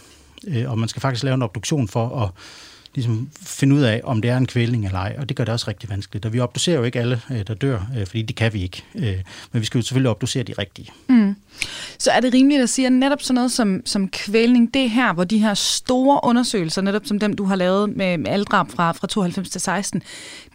[0.47, 2.29] øh, og man skal faktisk lave en obduktion for at
[2.95, 5.53] ligesom finde ud af, om det er en kvælning eller ej, og det gør det
[5.53, 6.25] også rigtig vanskeligt.
[6.25, 8.83] Og vi obducerer jo ikke alle, øh, der dør, øh, fordi det kan vi ikke.
[8.95, 9.15] Øh,
[9.51, 10.91] men vi skal jo selvfølgelig obducere de rigtige.
[11.07, 11.35] Mm.
[11.99, 14.89] Så er det rimeligt at sige, at netop sådan noget som, som kvælning, det er
[14.89, 18.71] her, hvor de her store undersøgelser, netop som dem, du har lavet med, med aldrab
[18.71, 20.01] fra, fra 92 til 16,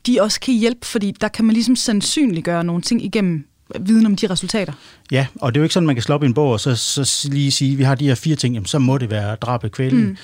[0.07, 3.47] de også kan hjælpe, fordi der kan man ligesom sandsynliggøre nogle ting igennem
[3.81, 4.73] viden om de resultater.
[5.11, 6.61] Ja, og det er jo ikke sådan, man kan slå op i en bog og
[6.61, 9.11] så, så lige sige, at vi har de her fire ting, jamen, så må det
[9.11, 10.09] være drab af kvælning.
[10.09, 10.17] Mm.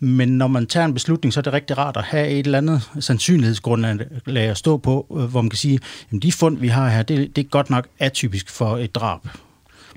[0.00, 2.58] Men når man tager en beslutning, så er det rigtig rart at have et eller
[2.58, 5.80] andet sandsynlighedsgrundlag at stå på, øh, hvor man kan sige,
[6.12, 9.20] at de fund, vi har her, det, det er godt nok atypisk for et drab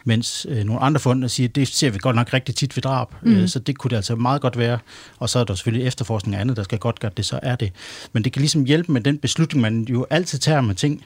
[0.06, 2.82] mens øh, nogle andre fund siger, at det ser vi godt nok rigtig tit ved
[2.82, 3.36] drab, mm.
[3.36, 4.80] øh, så det kunne det altså meget godt være.
[5.20, 7.56] Og så er der selvfølgelig efterforskning og andet, der skal godt gøre det, så er
[7.56, 7.72] det.
[8.14, 11.06] Men det kan ligesom hjælpe med den beslutning, man jo altid tager med ting,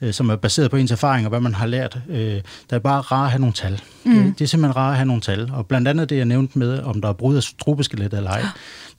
[0.00, 1.98] øh, som er baseret på ens erfaring og hvad man har lært.
[2.08, 2.40] Øh,
[2.70, 3.82] der er bare rart at have nogle tal.
[4.04, 4.14] Mm.
[4.14, 5.50] Det, det er simpelthen rart at have nogle tal.
[5.52, 8.38] Og blandt andet det, jeg nævnte med, om der er brud af strobeskelet eller ej.
[8.38, 8.48] Ja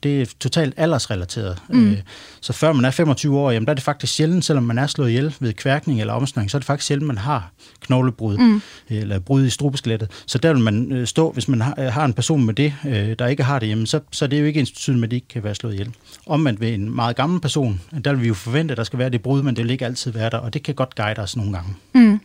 [0.02, 1.58] det er totalt aldersrelateret.
[1.68, 1.90] Mm.
[1.90, 1.98] Øh,
[2.40, 4.86] så før man er 25 år, jamen, der er det faktisk sjældent, selvom man er
[4.86, 8.62] slået ihjel ved kværkning eller omsnøring, så er det faktisk sjældent, man har knoglebrud mm.
[8.88, 10.10] eller brud i strubeskelettet.
[10.26, 13.18] Så der vil man øh, stå, hvis man har, har en person med det, øh,
[13.18, 15.16] der ikke har det, jamen, så, så det er jo ikke ens betydning, at det
[15.16, 15.94] ikke kan være slået ihjel.
[16.26, 19.10] Omvendt ved en meget gammel person, der vil vi jo forvente, at der skal være
[19.10, 21.36] det brud, men det vil ikke altid være der, og det kan godt guide os
[21.36, 21.74] nogle gange.
[21.94, 22.20] Mm.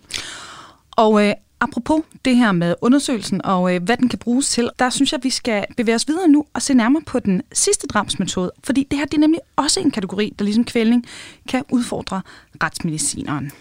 [0.92, 4.90] Og øh, apropos det her med undersøgelsen og øh, hvad den kan bruges til, der
[4.90, 7.88] synes jeg, at vi skal bevæge os videre nu og se nærmere på den sidste
[7.88, 8.52] drabsmetode.
[8.64, 11.06] Fordi det her det er nemlig også en kategori, der ligesom kvælning
[11.50, 12.22] kan udfordre
[12.64, 13.52] retsmedicineren.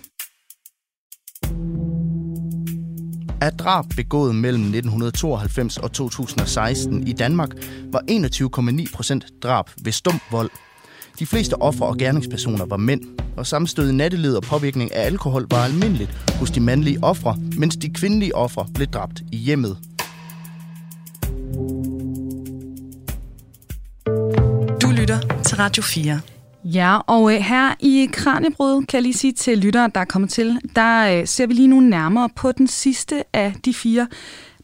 [3.45, 7.51] Af drab begået mellem 1992 og 2016 i Danmark
[7.93, 8.03] var
[8.81, 10.51] 21,9 procent drab ved stum vold
[11.19, 13.03] de fleste ofre og gerningspersoner var mænd,
[13.37, 17.77] og sammenstød i nattelivet og påvirkning af alkohol var almindeligt hos de mandlige ofre, mens
[17.77, 19.79] de kvindelige ofre blev dræbt i hjemmet.
[24.83, 26.21] Du lytter til Radio 4.
[26.65, 30.31] Ja, og øh, her i Kranjebrød, kan jeg lige sige til lyttere, der er kommet
[30.31, 34.07] til, der øh, ser vi lige nu nærmere på den sidste af de fire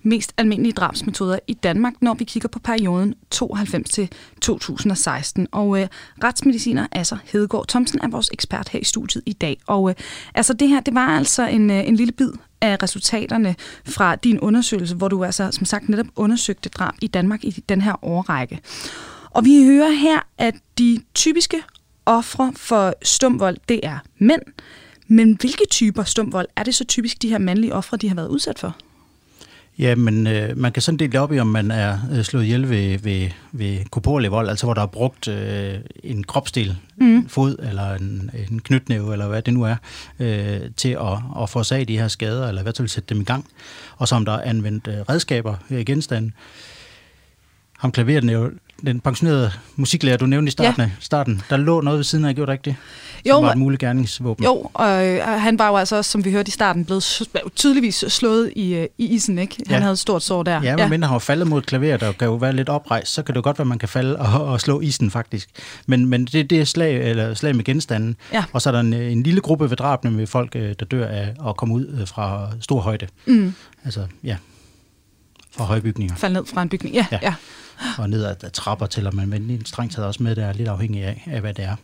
[0.02, 4.08] mest almindelige drabsmetoder i Danmark, når vi kigger på perioden 92 til
[4.40, 5.46] 2016.
[5.52, 5.88] Og øh,
[6.24, 9.58] retsmediciner Asser Hedegaard Thomsen er vores ekspert her i studiet i dag.
[9.66, 9.94] Og øh,
[10.34, 13.54] altså det her, det var altså en, øh, en lille bid af resultaterne
[13.86, 17.80] fra din undersøgelse, hvor du altså som sagt netop undersøgte drab i Danmark i den
[17.80, 18.60] her årrække.
[19.30, 21.56] Og vi hører her, at de typiske
[22.06, 24.42] ofre for stumvold, det er mænd.
[25.08, 28.28] Men hvilke typer stumvold er det så typisk, de her mandlige ofre, de har været
[28.28, 28.76] udsat for?
[29.78, 32.44] Ja, men øh, man kan sådan dele det op i, om man er øh, slået
[32.44, 37.28] ihjel ved, ved, ved korporlig vold, altså hvor der er brugt øh, en kropsdel, mm.
[37.28, 39.76] fod eller en, en knytnæve, eller hvad det nu er,
[40.18, 43.24] øh, til at, at af de her skader, eller i hvert fald sætte dem i
[43.24, 43.46] gang.
[43.96, 46.32] Og så om der er anvendt øh, redskaber, øh, genstande.
[47.80, 48.52] Ham klaveret
[48.86, 50.90] den pensionerede musiklærer, du nævnte i starten, ja.
[51.00, 52.76] starten, der lå noget ved siden af, gjorde der ikke det?
[53.26, 54.44] Som jo, var et muligt gerningsvåben.
[54.44, 57.22] Jo, og øh, han var jo altså også, som vi hørte i starten, blevet
[57.56, 59.56] tydeligvis slået i, øh, i isen, ikke?
[59.66, 59.80] Han ja.
[59.80, 60.52] havde et stort sår der.
[60.52, 60.88] Ja, men ja.
[60.88, 63.34] mindre han var faldet mod et klaver, der kan jo være lidt oprejst, så kan
[63.34, 65.48] det godt være, at man kan falde og, og slå isen faktisk.
[65.86, 68.16] Men, men det, det er slag, eller slag med genstanden.
[68.32, 68.44] Ja.
[68.52, 71.06] Og så er der en, en lille gruppe ved drabene med folk, øh, der dør
[71.06, 73.06] af at komme ud fra stor højde.
[73.26, 73.54] Mm.
[73.84, 74.36] Altså, ja.
[75.56, 76.16] Fra højbygninger.
[76.16, 77.06] Falde ned fra en bygning, ja.
[77.12, 77.18] ja.
[77.22, 77.34] Ja.
[77.98, 81.02] Og ned ad, trapper tæller man, men strengt taget også med, der er lidt afhængig
[81.02, 81.76] af, af, hvad det er.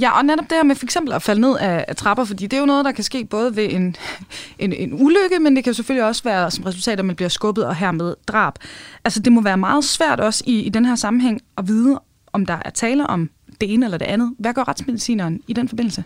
[0.00, 2.46] Ja, og netop det her med for eksempel at falde ned af, af trapper, fordi
[2.46, 3.96] det er jo noget, der kan ske både ved en,
[4.58, 7.28] en, en ulykke, men det kan jo selvfølgelig også være som resultat, at man bliver
[7.28, 8.54] skubbet og hermed drab.
[9.04, 12.00] Altså det må være meget svært også i, i den her sammenhæng at vide,
[12.32, 13.30] om der er tale om
[13.60, 14.34] det ene eller det andet.
[14.38, 16.04] Hvad gør retsmedicineren i den forbindelse?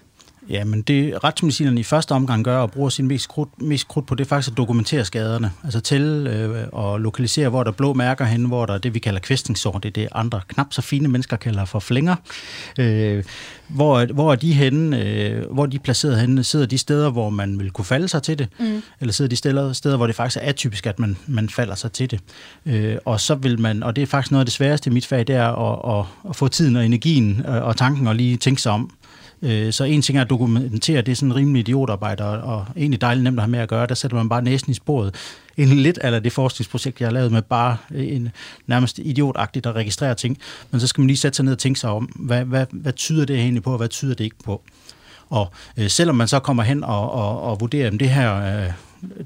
[0.51, 4.07] Ja, men det retsmedicinerne i første omgang gør og bruger sin mest krudt, mest krudt
[4.07, 5.51] på, det er faktisk at dokumentere skaderne.
[5.65, 8.95] Altså tælle øh, og lokalisere, hvor der er blå mærker hen, hvor der er det,
[8.95, 9.79] vi kalder kvæstningssår.
[9.79, 12.17] Det er det, andre knap så fine mennesker kalder for flænger.
[12.79, 13.25] Øh,
[13.69, 16.45] hvor, hvor er de henne, øh, hvor er de placeret henne?
[16.45, 18.49] Sidder de steder, hvor man vil kunne falde sig til det?
[18.59, 18.83] Mm.
[19.01, 21.93] Eller sidder de steder, steder, hvor det faktisk er atypisk, at man, man falder sig
[21.93, 22.21] til det?
[22.67, 25.07] Øh, og så vil man, og det er faktisk noget af det sværeste i mit
[25.07, 28.37] fag, det er at, at, at få tiden og energien og, og tanken og lige
[28.37, 28.91] tænke sig om.
[29.43, 32.67] Øh, Så en ting er at dokumentere, det er sådan en rimelig idiotarbejde, og, og
[32.77, 33.87] egentlig dejligt nemt at have med at gøre.
[33.87, 35.15] Der sætter man bare næsen i sporet.
[35.57, 38.29] En lidt af det forskningsprojekt, jeg har lavet med bare en
[38.67, 40.39] nærmest idiotagtigt at registrere ting.
[40.71, 42.93] Men så skal man lige sætte sig ned og tænke sig om, hvad, hvad, hvad
[42.93, 44.63] tyder det egentlig på, og hvad tyder det ikke på?
[45.31, 48.73] Og øh, selvom man så kommer hen og, og, og vurderer, om det her, øh,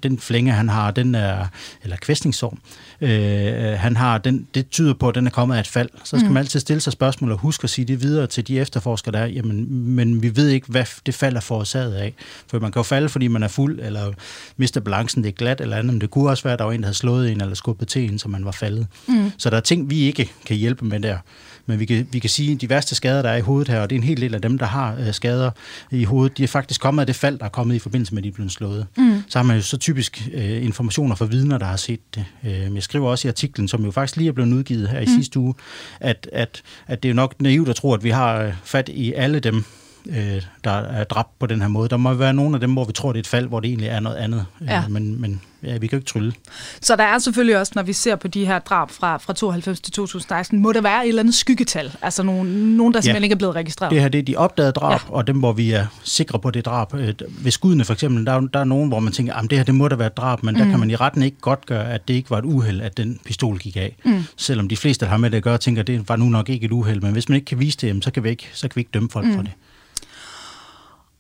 [0.03, 1.47] den flænge, han har, den er,
[1.83, 2.59] eller kvæstningssår,
[3.01, 5.89] øh, han har, den, det tyder på, at den er kommet af et fald.
[6.05, 6.35] Så skal mm.
[6.35, 9.19] man altid stille sig spørgsmål og huske at sige det videre til de efterforskere, der
[9.19, 12.15] er, jamen, men vi ved ikke, hvad det fald er forårsaget af.
[12.47, 14.13] For man kan jo falde, fordi man er fuld, eller
[14.57, 16.73] mister balancen, det er glat eller andet, men det kunne også være, at der var
[16.73, 18.87] en, der havde slået en, eller skubbet til en, så man var faldet.
[19.09, 19.33] Mm.
[19.39, 21.19] Så der er ting, vi ikke kan hjælpe med der.
[21.67, 23.81] Men vi kan, vi kan sige, at de værste skader, der er i hovedet her,
[23.81, 25.51] og det er en hel del af dem, der har øh, skader
[25.91, 28.23] i hovedet, de er faktisk kommet af det fald, der er kommet i forbindelse med,
[28.23, 28.87] at de er blevet slået.
[28.97, 29.23] Mm.
[29.29, 32.25] Så har man jo så typisk øh, informationer fra vidner, der har set det.
[32.45, 35.05] Øh, jeg skriver også i artiklen, som jo faktisk lige er blevet udgivet her i
[35.05, 35.11] mm.
[35.17, 35.55] sidste uge,
[36.01, 38.89] at, at, at det er jo nok naivt at tro, at vi har øh, fat
[38.89, 39.65] i alle dem,
[40.07, 41.89] øh, der er dræbt på den her måde.
[41.89, 43.69] Der må være nogle af dem, hvor vi tror, det er et fald, hvor det
[43.69, 44.47] egentlig er noget andet.
[44.67, 44.79] Ja.
[44.85, 46.33] Øh, men, men ja, vi kan jo ikke trylle.
[46.81, 49.81] Så der er selvfølgelig også, når vi ser på de her drab fra, fra 92
[49.81, 51.93] til 2016, må der være et eller andet skyggetal.
[52.03, 53.25] Altså nogen, nogen der simpelthen ja.
[53.25, 53.91] ikke er blevet registreret.
[53.93, 55.15] Det her det er de opdagede drab, ja.
[55.15, 56.95] og dem, hvor vi er sikre på det drab.
[56.95, 59.59] Øh, Ved skuddene for eksempel, der, er- der er nogen, hvor man tænker, at det
[59.59, 60.61] her det må da være et drab, men mm.
[60.61, 62.97] der kan man i retten ikke godt gøre, at det ikke var et uheld, at
[62.97, 63.97] den pistol gik af.
[64.05, 64.25] Mm.
[64.37, 66.49] Selvom de fleste, der har med det at gøre, tænker, at det var nu nok
[66.49, 68.69] ikke et uheld, men hvis man ikke kan vise det, så, kan vi ikke, så
[68.69, 69.35] kan vi ikke dømme folk mm.
[69.35, 69.51] for det.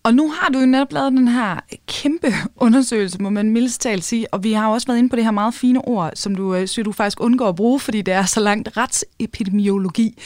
[0.05, 4.05] Og nu har du jo netop lavet den her kæmpe undersøgelse, må man mildest talt
[4.05, 6.34] sige, og vi har jo også været inde på det her meget fine ord, som
[6.34, 10.18] du øh, du faktisk undgår at bruge, fordi det er så langt retsepidemiologi.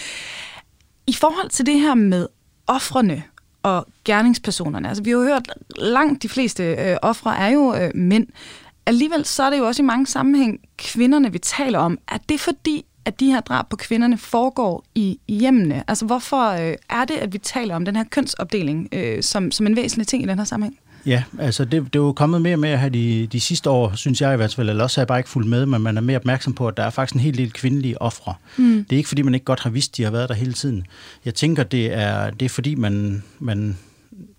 [1.06, 2.26] I forhold til det her med
[2.66, 3.22] offrene
[3.62, 7.90] og gerningspersonerne, altså vi har jo hørt, langt de fleste øh, ofre er jo øh,
[7.94, 8.26] mænd.
[8.86, 11.98] Alligevel så er det jo også i mange sammenhæng kvinderne, vi taler om.
[12.08, 15.84] Er det fordi, at de her drab på kvinderne foregår i, i hjemmene?
[15.88, 19.66] Altså hvorfor øh, er det, at vi taler om den her kønsopdeling øh, som, som
[19.66, 20.78] en væsentlig ting i den her sammenhæng?
[21.06, 23.92] Ja, altså det, det er jo kommet mere og mere her de, de sidste år,
[23.94, 25.96] synes jeg i hvert fald, eller også har jeg bare ikke fulgt med, men man
[25.96, 28.34] er mere opmærksom på, at der er faktisk en hel del kvindelige ofre.
[28.56, 28.84] Mm.
[28.84, 30.86] Det er ikke, fordi man ikke godt har vidst, de har været der hele tiden.
[31.24, 33.78] Jeg tænker, det er, det er fordi, man, man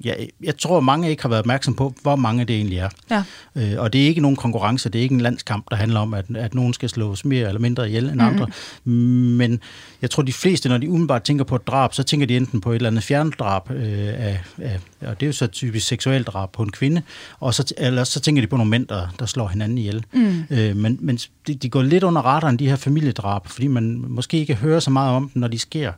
[0.03, 0.13] ja,
[0.43, 2.89] jeg tror, mange ikke har været opmærksom på, hvor mange det egentlig er.
[3.11, 3.23] Ja.
[3.55, 6.13] Øh, og det er ikke nogen konkurrence, det er ikke en landskamp, der handler om,
[6.13, 8.19] at, at nogen skal slås mere eller mindre ihjel end mm.
[8.19, 8.47] andre.
[8.83, 9.59] Men
[10.01, 12.61] jeg tror, de fleste, når de umiddelbart tænker på et drab, så tænker de enten
[12.61, 16.27] på et eller andet fjerndrab, øh, af, af, og det er jo så typisk seksuelt
[16.27, 17.01] drab på en kvinde,
[17.39, 20.05] og så, eller så tænker de på nogle mænd, der, der slår hinanden ihjel.
[20.13, 20.43] Mm.
[20.49, 21.17] Øh, men men
[21.47, 24.89] de, de går lidt under radaren, de her familiedrab, fordi man måske ikke hører så
[24.89, 25.91] meget om dem, når de sker.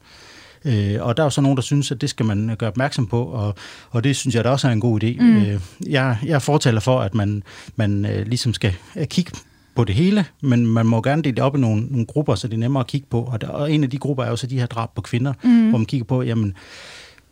[0.66, 3.08] Øh, og der er jo så nogen, der synes, at det skal man gøre opmærksom
[3.08, 3.56] på, og,
[3.90, 5.22] og det synes jeg da også er en god idé.
[5.22, 5.38] Mm.
[5.38, 7.44] Øh, jeg, jeg fortæller for, at man,
[7.76, 9.32] man øh, ligesom skal øh, kigge
[9.76, 12.48] på det hele, men man må gerne dele det op i nogle, nogle grupper, så
[12.48, 13.22] det er nemmere at kigge på.
[13.22, 15.34] Og, der, og en af de grupper er jo så de her drab på kvinder,
[15.44, 15.70] mm.
[15.70, 16.54] hvor man kigger på, jamen,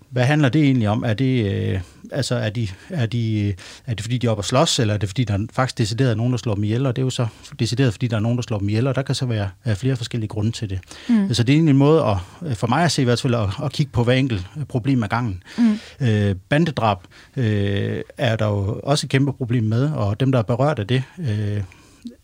[0.10, 1.04] hvad handler det egentlig om?
[1.04, 1.82] Er det, øh,
[2.12, 3.50] altså, er de, er, de,
[3.86, 5.78] er det fordi, de er oppe og slås, eller er det fordi, der er faktisk
[5.78, 6.86] decideret er nogen, der slår dem ihjel?
[6.86, 7.28] Og det er jo så
[7.60, 9.76] decideret, fordi der er nogen, der slår dem ihjel, og der kan så være øh,
[9.76, 10.80] flere forskellige grunde til det.
[11.10, 11.34] Mm.
[11.34, 13.36] Så det er egentlig en måde, at, øh, for mig at se i hvert fald,
[13.36, 15.44] at, at kigge på hver enkelt øh, problem ad gangen.
[15.58, 15.80] Mm.
[16.08, 16.98] Øh, bandedrab
[17.38, 20.88] øh, er der jo også et kæmpe problem med, og dem, der er berørt af
[20.88, 21.62] det, øh,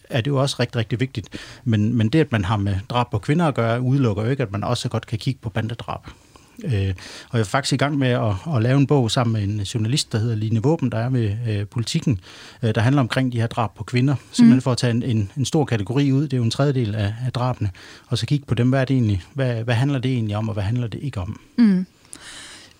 [0.10, 1.28] er det jo også rigtig, rigtig vigtigt.
[1.64, 4.44] Men, men det, at man har med drab på kvinder at gøre, udelukker jo ikke,
[4.44, 6.00] at man også godt kan kigge på bandedrab.
[6.64, 6.94] Øh,
[7.30, 9.62] og jeg er faktisk i gang med at, at lave en bog sammen med en
[9.62, 12.20] journalist, der hedder Line Våben, der er ved øh, politikken,
[12.64, 14.16] øh, der handler omkring de her drab på kvinder.
[14.32, 16.96] Simpelthen for at tage en, en, en stor kategori ud, det er jo en tredjedel
[16.96, 17.70] af, af drabene,
[18.08, 20.48] og så kigge på dem, hvad, er det egentlig, hvad, hvad handler det egentlig om,
[20.50, 21.40] og hvad handler det ikke om?
[21.58, 21.86] Mm.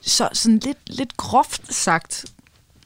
[0.02, 2.26] Så sådan lidt, lidt groft sagt,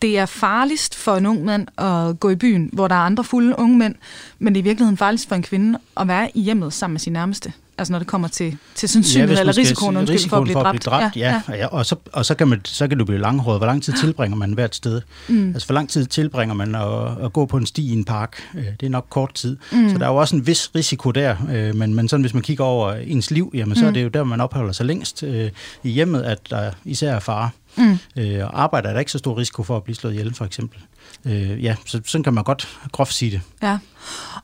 [0.01, 3.23] det er farligst for en ung mand at gå i byen, hvor der er andre
[3.23, 3.95] fulde unge mænd,
[4.39, 6.99] men det er i virkeligheden farligst for en kvinde at være i hjemmet sammen med
[6.99, 7.53] sin nærmeste.
[7.77, 10.81] Altså når det kommer til, til sandsynlighed ja, eller risikoen, undskyld, risikoen for at blive
[10.81, 10.83] dræbt.
[10.83, 11.61] For at blive dræbt ja, ja.
[11.61, 11.67] ja.
[11.67, 13.59] Og, så, og så, kan man, så kan du blive langhåret.
[13.59, 15.01] Hvor lang tid tilbringer man hvert sted?
[15.27, 15.47] Mm.
[15.47, 18.43] Altså hvor lang tid tilbringer man at, at gå på en sti i en park?
[18.55, 19.57] Øh, det er nok kort tid.
[19.71, 19.89] Mm.
[19.89, 21.35] Så der er jo også en vis risiko der.
[21.51, 23.87] Øh, men, men sådan, hvis man kigger over ens liv, jamen, så mm.
[23.87, 25.49] er det jo der, man opholder sig længst øh,
[25.83, 27.49] i hjemmet, at der især er fare.
[27.77, 27.97] Mm.
[28.15, 30.45] Øh, og arbejder er der ikke så stor risiko for at blive slået ihjel, for
[30.45, 30.79] eksempel.
[31.25, 33.41] Øh, ja, så sådan kan man godt groft sige det.
[33.63, 33.77] Ja.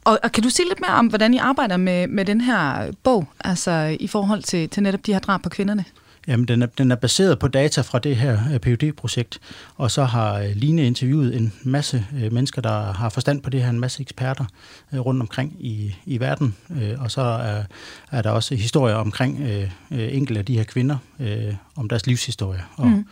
[0.04, 2.92] Og, og kan du sige lidt mere om, hvordan I arbejder med, med den her
[3.04, 5.86] bog, altså i forhold til, til netop de her drab på kvinderne?
[6.28, 9.40] Jamen, den er, den er baseret på data fra det her øh, phd projekt
[9.76, 13.64] og så har øh, Line interviewet en masse øh, mennesker, der har forstand på det
[13.64, 14.46] her, en masse eksperter
[14.94, 16.56] rundt omkring i, i verden,
[16.98, 17.64] og så er,
[18.12, 22.64] er der også historier omkring øh, enkelte af de her kvinder, øh, om deres livshistorie.
[22.78, 23.06] Og, mm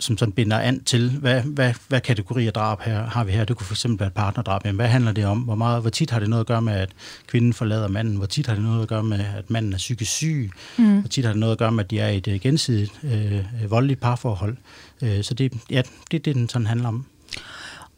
[0.00, 3.44] som sådan binder an til, hvad, hvad, hvad kategorier drab her, har vi her?
[3.44, 4.64] Det kunne fx være et partnerdrab.
[4.64, 5.38] Men hvad handler det om?
[5.38, 6.90] Hvor, meget, hvor tit har det noget at gøre med, at
[7.26, 8.16] kvinden forlader manden?
[8.16, 10.50] Hvor tit har det noget at gøre med, at manden er psykisk syg?
[10.78, 11.00] Mm.
[11.00, 12.92] Hvor tit har det noget at gøre med, at de er i et øh, gensidigt
[13.02, 14.56] øh, voldeligt parforhold?
[15.02, 17.04] Øh, så det, ja, det er det, den sådan handler om.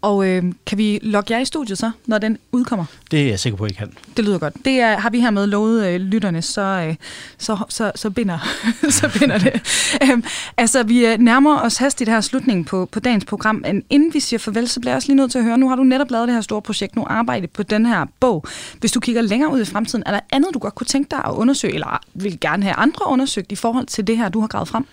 [0.02, 2.84] Og øh, kan vi logge jer i studiet så, når den udkommer?
[3.10, 3.92] Det er jeg sikker på, at I kan.
[4.16, 4.54] Det lyder godt.
[4.64, 6.94] Det er, har vi hermed lovet øh, lytterne, så, øh,
[7.38, 8.38] så, så, så, binder,
[9.00, 9.60] så binder det.
[10.02, 10.24] Øhm,
[10.56, 13.62] altså, vi øh, nærmer os hastigt her slutningen på, på dagens program.
[13.66, 15.68] Men inden vi siger farvel, så bliver jeg også lige nødt til at høre, nu
[15.68, 18.44] har du netop lavet det her store projekt, nu arbejde på den her bog.
[18.80, 21.24] Hvis du kigger længere ud i fremtiden, er der andet, du godt kunne tænke dig
[21.24, 24.48] at undersøge, eller vil gerne have andre undersøgt i forhold til det her, du har
[24.48, 24.84] gravet frem?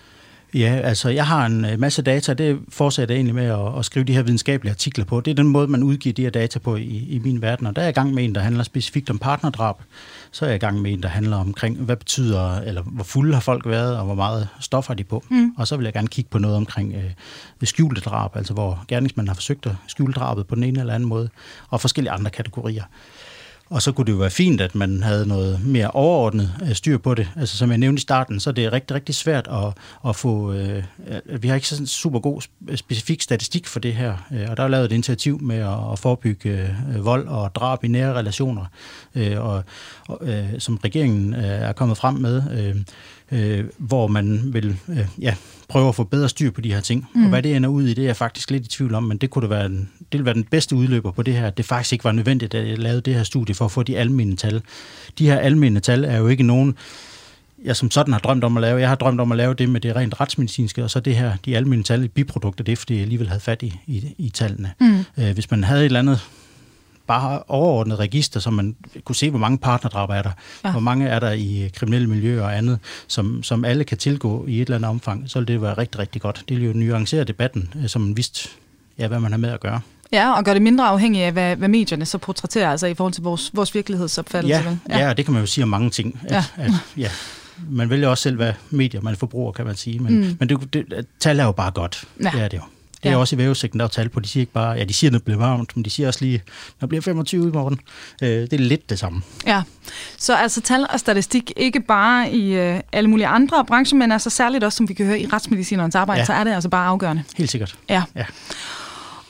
[0.54, 3.84] Ja, altså jeg har en øh, masse data, det fortsætter jeg egentlig med at, at
[3.84, 5.20] skrive de her videnskabelige artikler på.
[5.20, 7.76] Det er den måde, man udgiver de her data på i, i min verden, og
[7.76, 9.76] der er jeg i gang med en, der handler specifikt om partnerdrab.
[10.30, 13.34] Så er jeg i gang med en, der handler omkring, hvad betyder, eller hvor fulde
[13.34, 15.24] har folk været, og hvor meget stof har de på.
[15.30, 15.54] Mm.
[15.56, 17.10] Og så vil jeg gerne kigge på noget omkring øh,
[17.66, 21.08] skjulte drab, altså hvor gerningsmanden har forsøgt at skjule drabet på den ene eller anden
[21.08, 21.28] måde,
[21.68, 22.84] og forskellige andre kategorier.
[23.70, 26.98] Og så kunne det jo være fint, at man havde noget mere overordnet øh, styr
[26.98, 27.28] på det.
[27.36, 29.72] Altså som jeg nævnte i starten, så er det rigtig, rigtig svært at,
[30.08, 30.52] at få...
[30.52, 30.82] Øh,
[31.40, 34.26] vi har ikke sådan super god øh, specifik statistik for det her.
[34.32, 35.58] Øh, og der er lavet et initiativ med
[35.92, 38.64] at, forebygge øh, vold og drab i nære relationer,
[39.14, 39.64] øh, og,
[40.20, 42.42] øh, som regeringen øh, er kommet frem med.
[42.52, 42.76] Øh,
[43.32, 45.34] øh, hvor man vil øh, ja,
[45.68, 47.06] prøve at få bedre styr på de her ting.
[47.14, 47.22] Mm.
[47.22, 49.18] Og hvad det ender ud i, det er jeg faktisk lidt i tvivl om, men
[49.18, 51.64] det kunne det være, en, det ville være den bedste udløber på det her, det
[51.64, 54.36] faktisk ikke var nødvendigt, at jeg lavede det her studie for at få de almindelige
[54.36, 54.62] tal.
[55.18, 56.74] De her almindelige tal er jo ikke nogen,
[57.64, 58.80] jeg som sådan har drømt om at lave.
[58.80, 61.36] Jeg har drømt om at lave det med det rent retsmedicinske, og så det her,
[61.44, 64.72] de almindelige tal, biprodukter, det er, fordi jeg alligevel havde fat i, i, i tallene.
[64.80, 65.04] Mm.
[65.18, 66.20] Øh, hvis man havde et eller andet
[67.10, 70.30] bare overordnet register, så man kunne se, hvor mange partnerdrab er der,
[70.64, 70.70] ja.
[70.70, 74.56] hvor mange er der i kriminelle miljøer og andet, som, som alle kan tilgå i
[74.56, 76.44] et eller andet omfang, så vil det være rigtig, rigtig godt.
[76.48, 78.48] Det vil jo nuancere debatten, øh, som man vidste,
[78.98, 79.80] ja, hvad man har med at gøre.
[80.12, 83.12] Ja, og gør det mindre afhængigt af, hvad, hvad medierne så portrætterer, altså i forhold
[83.12, 84.78] til vores, vores virkelighedsopfattelse.
[84.88, 85.06] Ja, ja.
[85.06, 86.20] ja, det kan man jo sige om mange ting.
[86.24, 86.44] At, ja.
[86.56, 87.10] At, ja,
[87.70, 89.98] man vælger også selv, hvad medier man forbruger, kan man sige.
[89.98, 90.36] Men, mm.
[90.40, 92.04] men det, det, tal er jo bare godt.
[92.22, 92.30] Ja.
[92.30, 92.62] Det er det jo.
[93.02, 93.18] Det er ja.
[93.18, 94.20] også i vævesigten, der er tal på.
[94.20, 96.24] De siger ikke bare, ja, de siger, at det bliver varmt, men de siger også
[96.24, 96.42] lige,
[96.80, 97.80] når bliver 25 i morgen.
[98.22, 99.22] Øh, det er lidt det samme.
[99.46, 99.62] Ja,
[100.18, 104.30] så altså tal og statistik, ikke bare i øh, alle mulige andre brancher, men altså
[104.30, 106.24] særligt også, som vi kan høre i retsmedicinernes arbejde, ja.
[106.24, 107.22] så er det altså bare afgørende.
[107.36, 107.78] Helt sikkert.
[107.88, 108.02] Ja.
[108.16, 108.24] ja.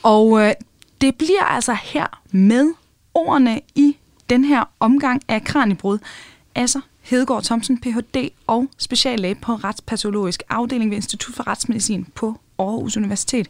[0.02, 0.52] Og øh,
[1.00, 2.72] det bliver altså her med
[3.14, 3.96] ordene i
[4.30, 5.98] den her omgang af kranibrud.
[6.54, 8.30] Altså Hedegaard Thomsen, Ph.D.
[8.46, 13.48] og speciallæge på retspatologisk afdeling ved Institut for Retsmedicin på Aarhus Universitet.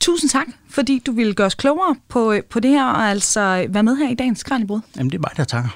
[0.00, 3.82] Tusind tak, fordi du ville gøre os klogere på, på det her, og altså være
[3.82, 4.80] med her i dagens Kranjebrud.
[4.96, 5.70] Jamen, det er mig, der takker.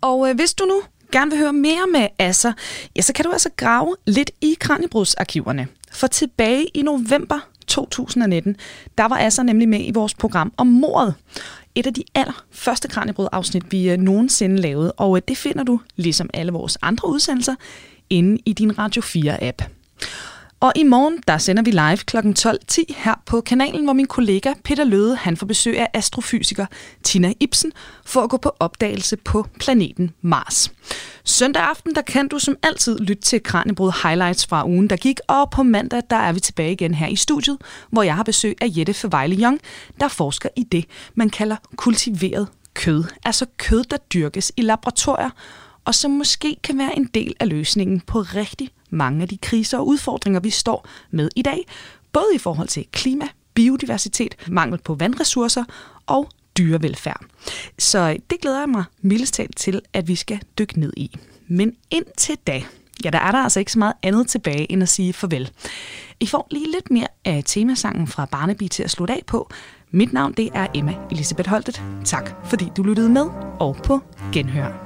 [0.00, 2.52] Og øh, hvis du nu gerne vil høre mere med Asser,
[2.96, 5.68] ja, så kan du altså grave lidt i Kranjebrudsarkiverne.
[5.92, 8.56] For tilbage i november 2019,
[8.98, 11.14] der var Asser nemlig med i vores program om mordet
[11.76, 16.30] et af de allerførste Kranjebrød-afsnit, vi øh, nogensinde lavede, og øh, det finder du, ligesom
[16.34, 17.54] alle vores andre udsendelser,
[18.10, 19.64] inde i din Radio 4-app.
[20.60, 22.16] Og i morgen, der sender vi live kl.
[22.16, 26.66] 12.10 her på kanalen, hvor min kollega Peter Løde, han får besøg af astrofysiker
[27.02, 27.72] Tina Ibsen
[28.04, 30.72] for at gå på opdagelse på planeten Mars.
[31.24, 35.20] Søndag aften, der kan du som altid lytte til Kranjebrud Highlights fra ugen, der gik,
[35.28, 37.58] og på mandag, der er vi tilbage igen her i studiet,
[37.90, 39.60] hvor jeg har besøg af Jette Fevejle Young,
[40.00, 40.84] der forsker i det,
[41.14, 43.04] man kalder kultiveret kød.
[43.24, 45.30] Altså kød, der dyrkes i laboratorier,
[45.84, 49.78] og som måske kan være en del af løsningen på rigtig mange af de kriser
[49.78, 51.66] og udfordringer, vi står med i dag,
[52.12, 55.64] både i forhold til klima, biodiversitet, mangel på vandressourcer
[56.06, 56.28] og
[56.58, 57.20] dyrevelfærd.
[57.78, 61.16] Så det glæder jeg mig mildest til, at vi skal dykke ned i.
[61.48, 62.62] Men indtil da,
[63.04, 65.50] ja, der er der altså ikke så meget andet tilbage end at sige farvel.
[66.20, 69.50] I får lige lidt mere af temasangen fra Barnaby til at slutte af på,
[69.90, 71.82] Mit navn det er Emma Elisabeth Holtet.
[72.04, 73.26] Tak fordi du lyttede med,
[73.60, 74.00] og på
[74.32, 74.85] genhør.